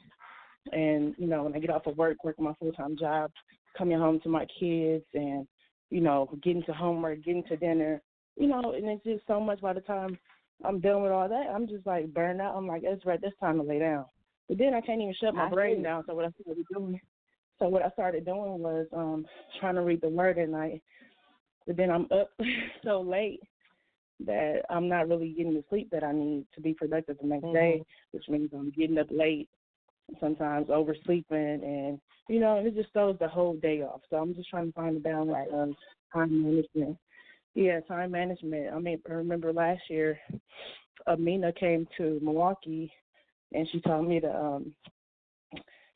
and, 0.71 1.15
you 1.17 1.28
know, 1.28 1.43
when 1.43 1.56
I 1.56 1.60
get 1.60 1.69
off 1.69 1.88
of 1.88 1.97
work, 1.97 2.23
working 2.23 2.45
my 2.45 2.54
full 2.60 2.71
time 2.71 2.97
job, 2.97 3.32
coming 3.78 3.97
home 3.97 4.19
to 4.21 4.30
my 4.30 4.45
kids 4.60 5.06
and, 5.13 5.47
you 5.89 6.02
know, 6.02 6.30
getting 6.43 6.63
to 6.63 6.73
homework, 6.73 7.23
getting 7.23 7.43
to 7.45 7.58
dinner, 7.58 8.02
you 8.38 8.47
know, 8.47 8.73
and 8.73 8.88
it's 8.88 9.04
just 9.04 9.25
so 9.28 9.39
much 9.39 9.62
by 9.62 9.73
the 9.73 9.82
time 9.82 10.17
I'm 10.63 10.80
done 10.80 11.02
with 11.02 11.12
all 11.12 11.28
that, 11.28 11.47
I'm 11.54 11.67
just 11.67 11.86
like 11.86 12.13
burned 12.13 12.41
out. 12.41 12.56
I'm 12.56 12.67
like, 12.67 12.84
it's 12.84 13.06
right, 13.06 13.21
this 13.21 13.34
time 13.39 13.58
to 13.58 13.63
lay 13.63 13.80
down. 13.80 14.06
But 14.47 14.58
then 14.58 14.73
I 14.73 14.82
can't 14.82 15.02
even 15.02 15.15
shut 15.19 15.34
my 15.36 15.47
I 15.47 15.49
brain 15.49 15.78
see. 15.78 15.84
down. 15.84 16.04
So 16.08 16.15
what 16.15 16.25
I 16.25 16.32
started 16.41 16.65
doing, 16.73 16.99
so 17.60 17.67
what 17.67 17.84
I 17.84 17.89
started 17.89 18.26
doing 18.26 18.60
was 18.60 18.88
um 18.95 19.26
trying 19.60 19.76
to 19.76 19.82
read 19.82 20.02
the 20.02 20.10
word 20.10 20.38
at 20.38 20.50
night. 20.50 20.82
But 21.67 21.78
then 21.78 21.91
I'm 21.91 22.08
up 22.12 22.32
so 22.84 23.02
late 23.02 23.41
that 24.26 24.63
I'm 24.69 24.89
not 24.89 25.08
really 25.08 25.30
getting 25.30 25.54
the 25.54 25.63
sleep 25.69 25.89
that 25.91 26.04
I 26.04 26.12
need 26.12 26.45
to 26.56 26.62
be 26.62 26.74
productive 26.74 27.17
the 27.22 27.28
next 27.28 27.45
mm-hmm. 27.45 27.56
day, 27.56 27.84
which 28.12 28.28
means 28.28 28.50
I'm 28.54 28.72
getting 28.72 28.98
up 28.98 29.08
late 29.10 29.50
sometimes 30.19 30.69
oversleeping 30.69 31.62
and 31.63 32.00
you 32.28 32.39
know 32.39 32.56
it 32.56 32.76
just 32.76 32.91
throws 32.93 33.17
the 33.19 33.28
whole 33.28 33.56
day 33.58 33.82
off 33.82 34.02
so 34.10 34.17
i'm 34.17 34.34
just 34.34 34.50
trying 34.50 34.67
to 34.67 34.74
find 34.74 34.98
a 34.98 35.00
balance 35.00 35.30
right. 35.32 35.50
of 35.50 35.69
time 36.13 36.43
management 36.43 36.98
yeah 37.56 37.80
time 37.82 38.12
management 38.12 38.74
i 38.74 38.80
mean 38.80 39.00
i 39.10 39.13
remember 39.13 39.54
last 39.54 39.82
year 39.89 40.17
amina 41.08 41.52
came 41.54 41.88
to 41.98 42.19
milwaukee 42.22 42.91
and 43.54 43.67
she 43.72 43.80
told 43.82 44.08
me 44.08 44.19
to 44.19 44.36
um 44.36 44.74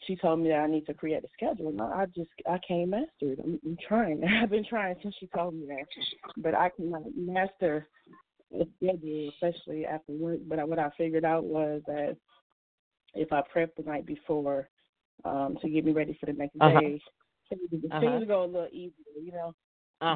she 0.08 0.16
told 0.16 0.40
me 0.40 0.50
that 0.50 0.60
I 0.60 0.68
need 0.68 0.86
to 0.88 0.94
create 0.94 1.24
a 1.24 1.28
schedule. 1.34 1.70
And 1.70 1.82
I 1.82 2.06
just 2.16 2.30
I 2.50 2.60
can't 2.68 2.90
master 2.90 3.08
it. 3.22 3.40
I'm, 3.44 3.60
I'm 3.66 3.78
trying. 3.88 4.24
I've 4.44 4.50
been 4.50 4.66
trying 4.66 4.96
since 5.02 5.16
she 5.20 5.28
told 5.28 5.54
me 5.54 5.66
that, 5.68 5.86
but 6.38 6.56
I 6.56 6.70
cannot 6.70 7.04
master 7.16 7.88
a 8.54 8.66
schedule, 8.78 9.30
especially 9.30 9.86
after 9.86 10.14
work. 10.14 10.40
But 10.48 10.68
what 10.68 10.80
I 10.80 10.90
figured 10.98 11.26
out 11.26 11.44
was 11.44 11.82
that 11.88 12.16
if 13.14 13.32
I 13.32 13.42
prep 13.52 13.76
the 13.76 13.84
night 13.84 14.06
before 14.06 14.70
um, 15.26 15.58
to 15.62 15.70
get 15.70 15.86
me 15.86 15.92
ready 15.92 16.18
for 16.20 16.26
the 16.28 16.34
next 16.34 16.56
uh-huh. 16.60 16.80
day, 16.80 17.02
things 17.50 17.84
uh-huh. 17.92 18.26
go 18.26 18.44
a 18.44 18.46
little 18.46 18.68
easier, 18.72 19.22
you 19.22 19.32
know. 19.32 19.54
Uh-huh. 20.02 20.16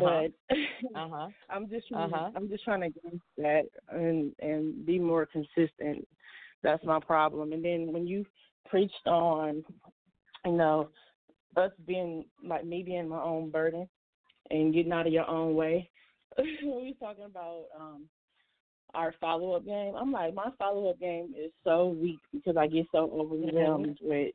But 0.50 0.58
uh-huh. 0.96 1.28
I'm 1.50 1.70
just 1.70 1.88
trying, 1.88 2.14
uh-huh. 2.14 2.32
I'm 2.36 2.50
just 2.50 2.64
trying 2.64 2.82
to 2.82 2.90
get 2.90 3.20
that 3.38 3.64
and 3.90 4.34
and 4.40 4.86
be 4.86 5.00
more 5.00 5.26
consistent. 5.26 6.08
That's 6.64 6.84
my 6.84 7.00
problem. 7.00 7.54
And 7.54 7.64
then 7.64 7.94
when 7.94 8.08
you 8.08 8.26
preached 8.70 9.08
on, 9.08 9.64
you 10.46 10.52
know, 10.52 10.90
us 11.56 11.72
being 11.86 12.26
like 12.46 12.66
me 12.66 12.84
being 12.84 13.10
my 13.10 13.22
own 13.22 13.50
burden 13.50 13.88
and 14.50 14.74
getting 14.74 14.92
out 14.92 15.08
of 15.08 15.14
your 15.14 15.30
own 15.30 15.56
way. 15.56 15.90
we 16.38 16.64
was 16.64 16.96
talking 17.00 17.26
about 17.26 17.66
um 17.80 18.08
our 18.94 19.14
follow 19.20 19.54
up 19.54 19.66
game. 19.66 19.94
I'm 19.96 20.12
like, 20.12 20.34
my 20.34 20.50
follow 20.58 20.90
up 20.90 21.00
game 21.00 21.34
is 21.38 21.52
so 21.64 21.90
weak 21.90 22.20
because 22.34 22.58
I 22.58 22.68
get 22.68 22.86
so 22.92 23.12
overwhelmed 23.14 24.00
mm-hmm. 24.02 24.08
with 24.08 24.34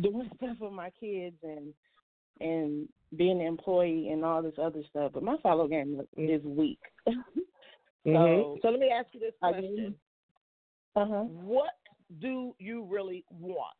doing 0.00 0.30
stuff 0.36 0.56
with 0.60 0.72
my 0.72 0.90
kids 1.00 1.36
and 1.42 1.72
and 2.40 2.88
being 3.16 3.40
an 3.40 3.46
employee 3.46 4.10
and 4.12 4.24
all 4.24 4.42
this 4.42 4.58
other 4.62 4.82
stuff. 4.90 5.12
But 5.14 5.22
my 5.22 5.36
follow 5.42 5.64
up 5.64 5.70
game 5.70 6.00
is 6.16 6.42
weak. 6.44 6.78
mm-hmm. 7.08 8.12
So, 8.12 8.58
so 8.62 8.68
let 8.68 8.80
me 8.80 8.90
ask 8.90 9.08
you 9.12 9.20
this 9.20 9.34
question: 9.40 9.94
uh 10.96 11.06
huh. 11.06 11.22
What 11.24 11.70
do 12.20 12.54
you 12.58 12.84
really 12.84 13.24
want? 13.30 13.74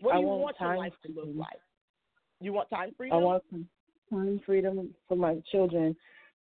What 0.00 0.12
do 0.12 0.18
I 0.18 0.20
you 0.20 0.26
want, 0.26 0.40
want 0.40 0.56
your 0.60 0.76
life 0.76 0.92
to 1.06 1.12
look 1.12 1.28
like? 1.34 1.48
You 2.40 2.52
want 2.52 2.70
time 2.70 2.92
freedom? 2.96 3.18
I 3.18 3.20
want 3.20 3.42
time 4.10 4.40
freedom 4.46 4.94
for 5.08 5.16
my 5.16 5.36
children, 5.50 5.96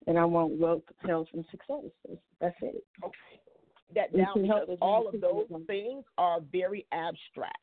and 0.05 0.17
I 0.17 0.25
want 0.25 0.59
wealth, 0.59 0.83
health, 1.05 1.27
and 1.33 1.45
success. 1.49 1.91
That's 2.41 2.55
it. 2.61 2.83
Okay. 3.03 3.15
That 3.95 4.15
down 4.15 4.41
because 4.41 4.77
all 4.81 5.07
of 5.07 5.21
those 5.21 5.45
things 5.65 6.03
are 6.17 6.39
very 6.51 6.85
abstract, 6.91 7.57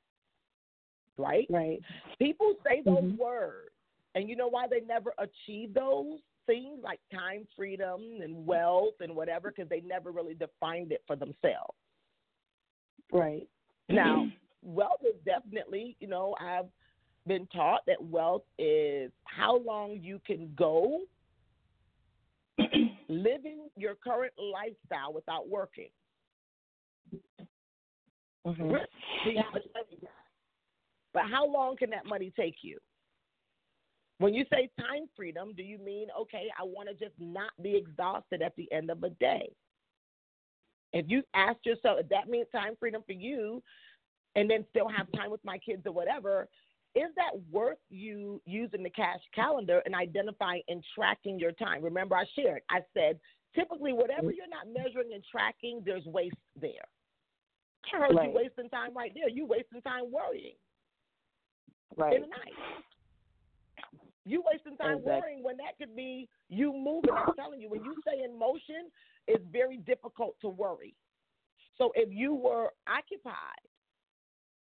right? 1.19 1.47
Right. 1.51 1.81
People 2.19 2.55
say 2.67 2.81
those 2.83 3.05
mm-hmm. 3.05 3.23
words, 3.23 3.69
and 4.15 4.27
you 4.27 4.35
know 4.35 4.49
why 4.49 4.67
they 4.67 4.81
never 4.81 5.13
achieve 5.19 5.75
those 5.75 6.19
things 6.47 6.79
like 6.83 7.01
time 7.13 7.47
freedom 7.57 8.01
and 8.23 8.47
wealth 8.47 8.95
and 9.01 9.15
whatever 9.15 9.53
because 9.55 9.69
they 9.69 9.81
never 9.81 10.13
really 10.13 10.35
defined 10.35 10.93
it 10.93 11.03
for 11.07 11.17
themselves. 11.17 11.75
Right. 13.15 13.49
Now, 13.89 14.27
wealth 14.63 15.01
is 15.03 15.15
definitely, 15.25 15.97
you 16.01 16.09
know, 16.09 16.35
I've 16.41 16.67
been 17.27 17.47
taught 17.55 17.81
that 17.87 18.03
wealth 18.03 18.43
is 18.59 19.13
how 19.25 19.59
long 19.59 20.01
you 20.03 20.21
can 20.27 20.53
go 20.57 21.03
living 23.09 23.69
your 23.77 23.95
current 23.95 24.33
lifestyle 24.37 25.13
without 25.13 25.49
working. 25.49 25.89
Mm-hmm. 28.47 28.75
But 31.13 31.23
how 31.31 31.47
long 31.47 31.77
can 31.77 31.91
that 31.91 32.07
money 32.07 32.33
take 32.37 32.57
you? 32.63 32.79
When 34.19 34.35
you 34.35 34.45
say 34.53 34.71
time 34.79 35.09
freedom, 35.17 35.53
do 35.57 35.63
you 35.63 35.79
mean, 35.79 36.09
okay, 36.21 36.47
I 36.59 36.65
want 36.65 36.89
to 36.89 36.95
just 36.95 37.15
not 37.19 37.51
be 37.63 37.77
exhausted 37.77 38.43
at 38.43 38.55
the 38.57 38.71
end 38.73 38.91
of 38.91 39.03
a 39.03 39.11
day? 39.11 39.51
If 40.95 41.07
you 41.09 41.23
ask 41.35 41.59
yourself 41.67 41.99
if 42.01 42.09
that 42.09 42.29
means 42.29 42.47
time 42.53 42.75
freedom 42.79 43.03
for 43.05 43.13
you, 43.13 43.63
and 44.37 44.49
then 44.49 44.65
still 44.71 44.89
have 44.89 45.07
time 45.13 45.31
with 45.31 45.45
my 45.45 45.59
kids 45.59 45.83
or 45.87 45.93
whatever, 45.93 46.49
is 46.95 47.11
that 47.17 47.33
worth 47.51 47.79
you 47.91 48.41
using 48.47 48.83
the 48.83 48.91
cash 48.91 49.21
calendar 49.35 49.83
and 49.85 49.95
identifying 49.95 50.63
and 50.69 50.83
tracking 50.95 51.39
your 51.39 51.53
time? 51.53 51.83
Remember, 51.83 52.17
I 52.17 52.25
shared, 52.37 52.63
I 52.71 52.81
said, 52.95 53.19
typically, 53.55 53.93
whatever 53.93 54.31
you're 54.33 54.49
not 54.49 54.73
measuring 54.73 55.13
and 55.13 55.23
tracking, 55.31 55.83
there's 55.85 56.05
waste 56.07 56.37
there. 56.61 56.87
I 57.93 57.99
heard 57.99 58.15
right. 58.17 58.29
you 58.29 58.35
wasting 58.35 58.71
time 58.71 58.97
right 58.97 59.13
there. 59.15 59.29
You 59.29 59.47
wasting 59.47 59.83
time 59.83 60.11
worrying 60.11 60.55
right. 61.97 62.15
in 62.15 62.23
the 62.23 62.29
night. 62.29 62.55
You 64.25 64.43
wasting 64.51 64.77
time 64.77 64.99
exactly. 64.99 65.21
worrying 65.21 65.43
when 65.43 65.57
that 65.59 65.77
could 65.79 65.95
be 65.95 66.29
you 66.49 66.73
moving. 66.73 67.11
I'm 67.15 67.35
telling 67.35 67.61
you, 67.61 67.69
when 67.69 67.85
you 67.85 67.95
say 68.07 68.23
in 68.25 68.39
motion, 68.39 68.91
it's 69.27 69.45
very 69.53 69.79
difficult 69.79 70.37
to 70.41 70.49
worry. 70.49 70.95
So 71.77 71.93
if 71.95 72.09
you 72.13 72.35
were 72.35 72.71
occupied 72.89 73.35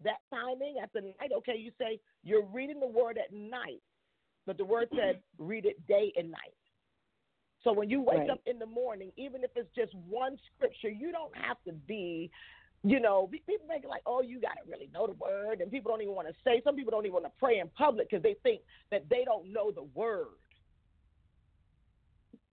that 0.02 0.18
timing 0.30 0.76
at 0.82 0.92
the 0.92 1.00
night, 1.00 1.30
okay, 1.38 1.56
you 1.56 1.70
say 1.78 2.00
you're 2.22 2.44
reading 2.44 2.80
the 2.80 2.86
word 2.86 3.18
at 3.18 3.34
night, 3.34 3.82
but 4.46 4.58
the 4.58 4.64
word 4.64 4.88
said 4.94 5.20
read 5.38 5.64
it 5.64 5.86
day 5.86 6.12
and 6.16 6.30
night. 6.30 6.54
So 7.62 7.72
when 7.72 7.88
you 7.88 8.02
wake 8.02 8.18
right. 8.18 8.30
up 8.30 8.40
in 8.44 8.58
the 8.58 8.66
morning, 8.66 9.10
even 9.16 9.42
if 9.42 9.50
it's 9.56 9.74
just 9.74 9.94
one 10.08 10.36
scripture, 10.54 10.90
you 10.90 11.10
don't 11.10 11.34
have 11.34 11.56
to 11.66 11.72
be, 11.72 12.30
you 12.84 13.00
know, 13.00 13.28
people 13.32 13.66
make 13.66 13.82
it 13.82 13.88
like, 13.88 14.02
oh, 14.04 14.20
you 14.20 14.38
got 14.40 14.60
to 14.60 14.70
really 14.70 14.90
know 14.92 15.06
the 15.06 15.14
word, 15.14 15.62
and 15.62 15.72
people 15.72 15.90
don't 15.90 16.02
even 16.02 16.14
want 16.14 16.28
to 16.28 16.34
say. 16.44 16.60
Some 16.62 16.76
people 16.76 16.90
don't 16.90 17.06
even 17.06 17.14
want 17.14 17.24
to 17.24 17.32
pray 17.40 17.58
in 17.58 17.68
public 17.72 18.10
because 18.10 18.22
they 18.22 18.36
think 18.42 18.60
that 18.92 19.08
they 19.08 19.24
don't 19.24 19.50
know 19.50 19.72
the 19.72 19.88
word. 19.94 20.36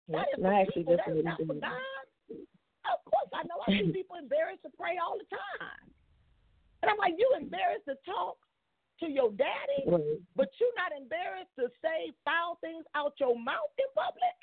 That 0.08 0.32
is 0.32 0.44
I 0.44 0.62
actually 0.62 0.88
people, 0.88 0.96
just 0.96 1.08
that 1.08 1.18
is 1.20 1.26
not 1.26 1.38
for 1.38 1.60
God. 1.60 2.08
Of 2.32 3.04
course, 3.04 3.28
I 3.36 3.44
know. 3.44 3.60
I 3.68 3.84
see 3.84 3.92
people 4.00 4.16
embarrassed 4.16 4.64
to 4.64 4.72
pray 4.80 4.96
all 4.96 5.20
the 5.20 5.28
time. 5.28 5.92
And 6.82 6.90
I'm 6.90 6.98
like, 6.98 7.20
you 7.20 7.28
embarrassed 7.36 7.86
to 7.92 7.96
talk 8.08 8.40
to 9.04 9.12
your 9.12 9.32
daddy, 9.36 9.84
right. 9.86 10.20
but 10.36 10.48
you're 10.60 10.76
not 10.80 10.96
embarrassed 10.96 11.52
to 11.60 11.68
say 11.84 12.16
foul 12.24 12.58
things 12.62 12.86
out 12.96 13.14
your 13.20 13.36
mouth 13.36 13.76
in 13.78 13.86
public. 13.92 14.38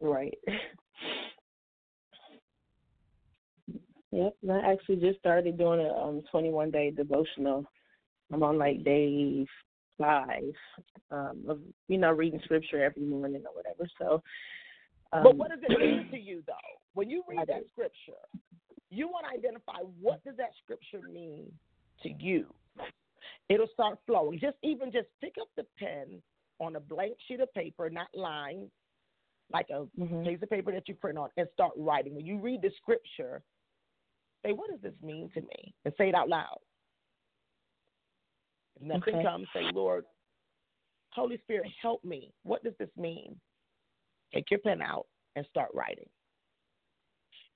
Right. 0.00 0.38
Yep, 4.12 4.36
I 4.50 4.72
actually 4.72 4.96
just 4.96 5.18
started 5.18 5.58
doing 5.58 5.80
a 5.80 5.92
um 5.94 6.22
21 6.30 6.70
day 6.70 6.90
devotional. 6.90 7.64
I'm 8.32 8.42
on 8.42 8.58
like 8.58 8.84
day 8.84 9.46
five 9.98 10.52
um, 11.10 11.44
of 11.48 11.60
you 11.88 11.98
know 11.98 12.10
reading 12.10 12.40
scripture 12.44 12.82
every 12.82 13.02
morning 13.02 13.42
or 13.46 13.54
whatever. 13.54 13.88
So, 13.98 14.22
um, 15.12 15.22
but 15.22 15.36
what 15.36 15.50
does 15.50 15.60
it 15.62 15.78
mean 15.78 16.08
to 16.10 16.18
you 16.18 16.42
though 16.46 16.52
when 16.94 17.10
you 17.10 17.22
read 17.28 17.48
that 17.48 17.64
scripture? 17.72 18.20
you 18.92 19.08
want 19.08 19.24
to 19.26 19.32
identify 19.38 19.78
what 20.00 20.22
does 20.22 20.36
that 20.36 20.50
scripture 20.62 21.06
mean 21.08 21.50
to 22.02 22.10
you. 22.18 22.46
It'll 23.48 23.68
start 23.72 23.98
flowing. 24.06 24.38
Just 24.38 24.56
even 24.62 24.92
just 24.92 25.08
pick 25.20 25.34
up 25.40 25.48
the 25.56 25.64
pen 25.78 26.20
on 26.60 26.76
a 26.76 26.80
blank 26.80 27.14
sheet 27.26 27.40
of 27.40 27.52
paper, 27.54 27.88
not 27.88 28.08
lines, 28.14 28.68
like 29.52 29.66
a 29.70 29.86
mm-hmm. 29.98 30.24
piece 30.24 30.42
of 30.42 30.50
paper 30.50 30.72
that 30.72 30.88
you 30.88 30.94
print 30.94 31.18
on, 31.18 31.30
and 31.36 31.48
start 31.54 31.72
writing. 31.76 32.14
When 32.14 32.26
you 32.26 32.38
read 32.38 32.60
the 32.62 32.70
scripture, 32.76 33.42
say, 34.44 34.52
"What 34.52 34.70
does 34.70 34.80
this 34.82 34.94
mean 35.02 35.30
to 35.34 35.40
me?" 35.40 35.74
and 35.84 35.94
say 35.96 36.08
it 36.08 36.14
out 36.14 36.28
loud. 36.28 36.58
If 38.76 38.82
nothing 38.82 39.14
okay. 39.14 39.24
comes, 39.24 39.46
say, 39.54 39.62
"Lord, 39.72 40.04
Holy 41.10 41.38
Spirit, 41.38 41.66
help 41.80 42.04
me. 42.04 42.32
What 42.42 42.62
does 42.64 42.74
this 42.78 42.90
mean?" 42.96 43.40
Take 44.32 44.50
your 44.50 44.60
pen 44.60 44.80
out 44.80 45.06
and 45.36 45.46
start 45.46 45.70
writing. 45.74 46.08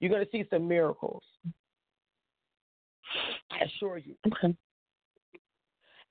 You're 0.00 0.10
going 0.10 0.24
to 0.24 0.30
see 0.30 0.44
some 0.50 0.68
miracles. 0.68 1.22
I 3.50 3.64
assure 3.64 3.98
you. 3.98 4.14
Okay. 4.26 4.54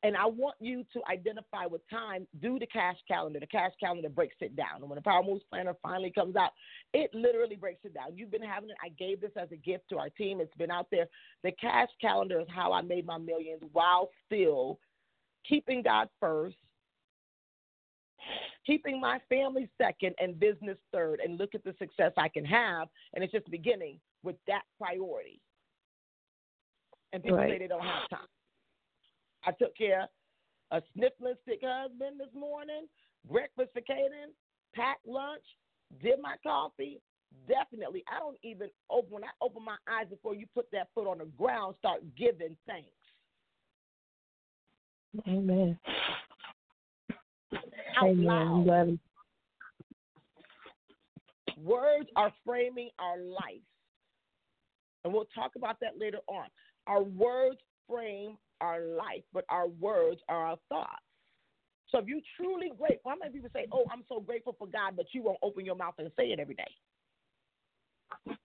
And 0.05 0.15
I 0.15 0.27
want 0.27 0.53
you 0.59 0.85
to 0.93 1.01
identify 1.11 1.65
with 1.65 1.81
time, 1.89 2.27
do 2.39 2.59
the 2.59 2.67
cash 2.67 2.97
calendar. 3.07 3.39
The 3.39 3.47
cash 3.47 3.71
calendar 3.79 4.07
breaks 4.07 4.35
it 4.39 4.55
down. 4.55 4.81
And 4.81 4.87
when 4.87 4.97
the 4.97 5.01
Power 5.01 5.23
Moves 5.23 5.41
Planner 5.49 5.73
finally 5.81 6.11
comes 6.11 6.35
out, 6.35 6.51
it 6.93 7.09
literally 7.11 7.55
breaks 7.55 7.83
it 7.85 7.95
down. 7.95 8.15
You've 8.15 8.29
been 8.29 8.43
having 8.43 8.69
it. 8.69 8.75
I 8.83 8.89
gave 8.89 9.19
this 9.19 9.31
as 9.35 9.51
a 9.51 9.55
gift 9.55 9.89
to 9.89 9.97
our 9.97 10.11
team. 10.11 10.41
It's 10.41 10.55
been 10.57 10.69
out 10.69 10.85
there. 10.91 11.07
The 11.43 11.53
cash 11.53 11.89
calendar 11.99 12.39
is 12.39 12.45
how 12.53 12.71
I 12.71 12.83
made 12.83 13.07
my 13.07 13.17
millions 13.17 13.63
while 13.73 14.11
still 14.27 14.77
keeping 15.43 15.81
God 15.81 16.07
first, 16.19 16.57
keeping 18.63 19.01
my 19.01 19.19
family 19.27 19.67
second 19.81 20.13
and 20.19 20.39
business 20.39 20.77
third, 20.93 21.19
and 21.19 21.39
look 21.39 21.55
at 21.55 21.63
the 21.63 21.73
success 21.79 22.11
I 22.15 22.27
can 22.27 22.45
have. 22.45 22.89
And 23.15 23.23
it's 23.23 23.33
just 23.33 23.49
beginning 23.49 23.99
with 24.21 24.35
that 24.45 24.65
priority. 24.79 25.41
And 27.11 27.23
people 27.23 27.39
right. 27.39 27.49
say 27.49 27.57
they 27.57 27.67
don't 27.67 27.81
have 27.81 28.07
time. 28.11 28.27
I 29.45 29.51
took 29.51 29.75
care 29.77 30.03
of 30.03 30.09
a 30.71 30.81
sniffling 30.93 31.35
sick 31.47 31.59
husband 31.63 32.19
this 32.19 32.33
morning, 32.33 32.87
breakfast 33.29 33.69
for 33.73 33.81
Caden, 33.81 34.33
packed 34.73 35.07
lunch, 35.07 35.43
did 36.01 36.19
my 36.21 36.35
coffee. 36.43 36.99
Definitely, 37.47 38.03
I 38.07 38.19
don't 38.19 38.37
even 38.43 38.69
open 38.89 39.11
when 39.11 39.23
I 39.23 39.29
open 39.41 39.63
my 39.63 39.77
eyes 39.89 40.07
before 40.09 40.35
you 40.35 40.45
put 40.53 40.67
that 40.71 40.87
foot 40.95 41.07
on 41.07 41.17
the 41.17 41.25
ground. 41.37 41.75
Start 41.79 42.01
giving 42.17 42.55
thanks. 42.65 42.89
Amen 45.27 45.77
out 47.97 48.09
Amen. 48.09 48.65
loud. 48.65 48.99
Words 51.63 52.09
are 52.15 52.33
framing 52.45 52.89
our 52.99 53.17
life. 53.17 53.63
And 55.03 55.13
we'll 55.13 55.27
talk 55.35 55.51
about 55.55 55.79
that 55.81 55.99
later 55.99 56.19
on. 56.27 56.47
Our 56.87 57.03
words 57.03 57.59
frame 57.89 58.37
our 58.61 58.81
life, 58.81 59.23
but 59.33 59.45
our 59.49 59.67
words 59.67 60.21
are 60.29 60.47
our 60.47 60.57
thoughts. 60.69 61.03
So 61.89 61.99
if 61.99 62.07
you're 62.07 62.19
truly 62.37 62.71
grateful, 62.77 63.11
how 63.11 63.17
many 63.17 63.31
people 63.31 63.49
say, 63.53 63.67
Oh, 63.71 63.85
I'm 63.91 64.03
so 64.09 64.19
grateful 64.19 64.55
for 64.57 64.67
God, 64.67 64.95
but 64.95 65.07
you 65.11 65.23
won't 65.23 65.39
open 65.41 65.65
your 65.65 65.75
mouth 65.75 65.95
and 65.97 66.11
say 66.17 66.25
it 66.25 66.39
every 66.39 66.55
day? 66.55 68.35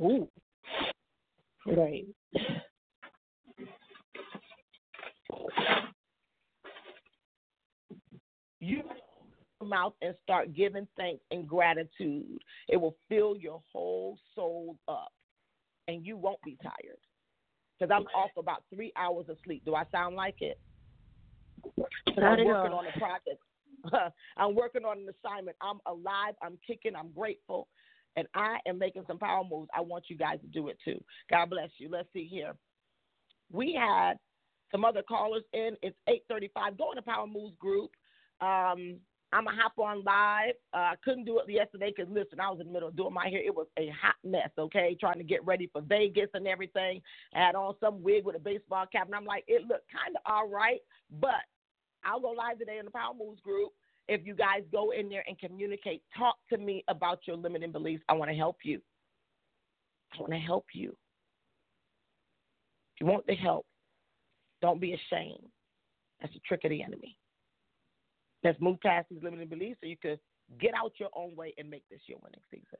Ooh. 0.00 0.28
Right. 1.66 2.06
You 8.60 8.82
mouth 9.64 9.94
and 10.02 10.14
start 10.22 10.54
giving 10.54 10.86
thanks 10.96 11.22
and 11.30 11.46
gratitude. 11.46 12.42
It 12.68 12.76
will 12.76 12.96
fill 13.08 13.36
your 13.36 13.62
whole 13.72 14.18
soul 14.34 14.76
up, 14.88 15.12
and 15.88 16.04
you 16.04 16.16
won't 16.16 16.42
be 16.42 16.56
tired. 16.62 16.98
Because 17.82 17.96
I'm 17.96 18.06
off 18.14 18.30
about 18.38 18.62
three 18.72 18.92
hours 18.96 19.26
of 19.28 19.36
sleep. 19.44 19.64
Do 19.64 19.74
I 19.74 19.82
sound 19.90 20.14
like 20.14 20.36
it? 20.38 20.60
Not 22.16 22.38
I'm 22.38 22.44
working 22.44 22.72
all. 22.72 22.78
on 22.78 22.86
a 22.86 22.96
project. 22.96 24.14
I'm 24.36 24.54
working 24.54 24.84
on 24.84 24.98
an 24.98 25.08
assignment. 25.08 25.56
I'm 25.60 25.80
alive. 25.86 26.34
I'm 26.40 26.58
kicking. 26.64 26.94
I'm 26.94 27.10
grateful. 27.10 27.66
And 28.14 28.28
I 28.36 28.58
am 28.68 28.78
making 28.78 29.02
some 29.08 29.18
power 29.18 29.42
moves. 29.42 29.68
I 29.76 29.80
want 29.80 30.04
you 30.06 30.16
guys 30.16 30.38
to 30.42 30.46
do 30.46 30.68
it 30.68 30.78
too. 30.84 31.02
God 31.28 31.50
bless 31.50 31.70
you. 31.78 31.88
Let's 31.90 32.06
see 32.12 32.28
here. 32.30 32.52
We 33.50 33.72
had 33.76 34.14
some 34.70 34.84
other 34.84 35.02
callers 35.02 35.42
in. 35.52 35.76
It's 35.82 35.96
8:35. 36.08 36.78
Go 36.78 36.92
in 36.92 36.96
the 36.96 37.02
Power 37.02 37.26
Moves 37.26 37.56
group. 37.58 37.90
Um, 38.40 38.98
I'm 39.32 39.46
gonna 39.46 39.56
hop 39.60 39.78
on 39.78 40.04
live. 40.04 40.54
Uh, 40.74 40.92
I 40.92 40.94
couldn't 41.02 41.24
do 41.24 41.38
it 41.38 41.50
yesterday 41.50 41.92
because 41.96 42.12
listen, 42.12 42.38
I 42.38 42.50
was 42.50 42.60
in 42.60 42.66
the 42.66 42.72
middle 42.72 42.88
of 42.88 42.96
doing 42.96 43.14
my 43.14 43.28
hair. 43.28 43.42
It 43.42 43.54
was 43.54 43.66
a 43.78 43.88
hot 43.88 44.16
mess. 44.22 44.50
Okay, 44.58 44.96
trying 45.00 45.18
to 45.18 45.24
get 45.24 45.44
ready 45.46 45.70
for 45.72 45.80
Vegas 45.80 46.28
and 46.34 46.46
everything. 46.46 47.00
I 47.34 47.46
had 47.46 47.54
on 47.54 47.74
some 47.80 48.02
wig 48.02 48.24
with 48.24 48.36
a 48.36 48.40
baseball 48.40 48.84
cap, 48.92 49.06
and 49.06 49.14
I'm 49.14 49.24
like, 49.24 49.44
it 49.48 49.62
looked 49.62 49.90
kind 49.90 50.14
of 50.16 50.22
all 50.26 50.48
right, 50.48 50.80
but 51.20 51.42
I'll 52.04 52.20
go 52.20 52.30
live 52.30 52.58
today 52.58 52.78
in 52.78 52.84
the 52.84 52.90
Power 52.90 53.14
Moves 53.18 53.40
group. 53.40 53.70
If 54.08 54.26
you 54.26 54.34
guys 54.34 54.62
go 54.70 54.90
in 54.90 55.08
there 55.08 55.24
and 55.26 55.38
communicate, 55.38 56.02
talk 56.16 56.36
to 56.50 56.58
me 56.58 56.84
about 56.88 57.20
your 57.26 57.36
limiting 57.36 57.72
beliefs. 57.72 58.02
I 58.08 58.14
want 58.14 58.30
to 58.30 58.36
help 58.36 58.58
you. 58.64 58.80
I 60.12 60.20
want 60.20 60.32
to 60.32 60.38
help 60.38 60.66
you. 60.74 60.90
If 62.94 63.00
you 63.00 63.06
want 63.06 63.26
the 63.26 63.34
help, 63.34 63.64
don't 64.60 64.80
be 64.80 64.92
ashamed. 64.92 65.48
That's 66.20 66.34
a 66.34 66.40
trick 66.40 66.64
of 66.64 66.70
the 66.70 66.82
enemy. 66.82 67.16
Let's 68.44 68.60
move 68.60 68.80
past 68.80 69.08
these 69.10 69.22
limiting 69.22 69.48
beliefs 69.48 69.78
so 69.80 69.86
you 69.86 69.96
could 69.96 70.18
get 70.60 70.74
out 70.74 70.92
your 70.98 71.10
own 71.14 71.36
way 71.36 71.54
and 71.58 71.70
make 71.70 71.84
this 71.90 72.00
your 72.06 72.18
winning 72.22 72.40
season. 72.50 72.78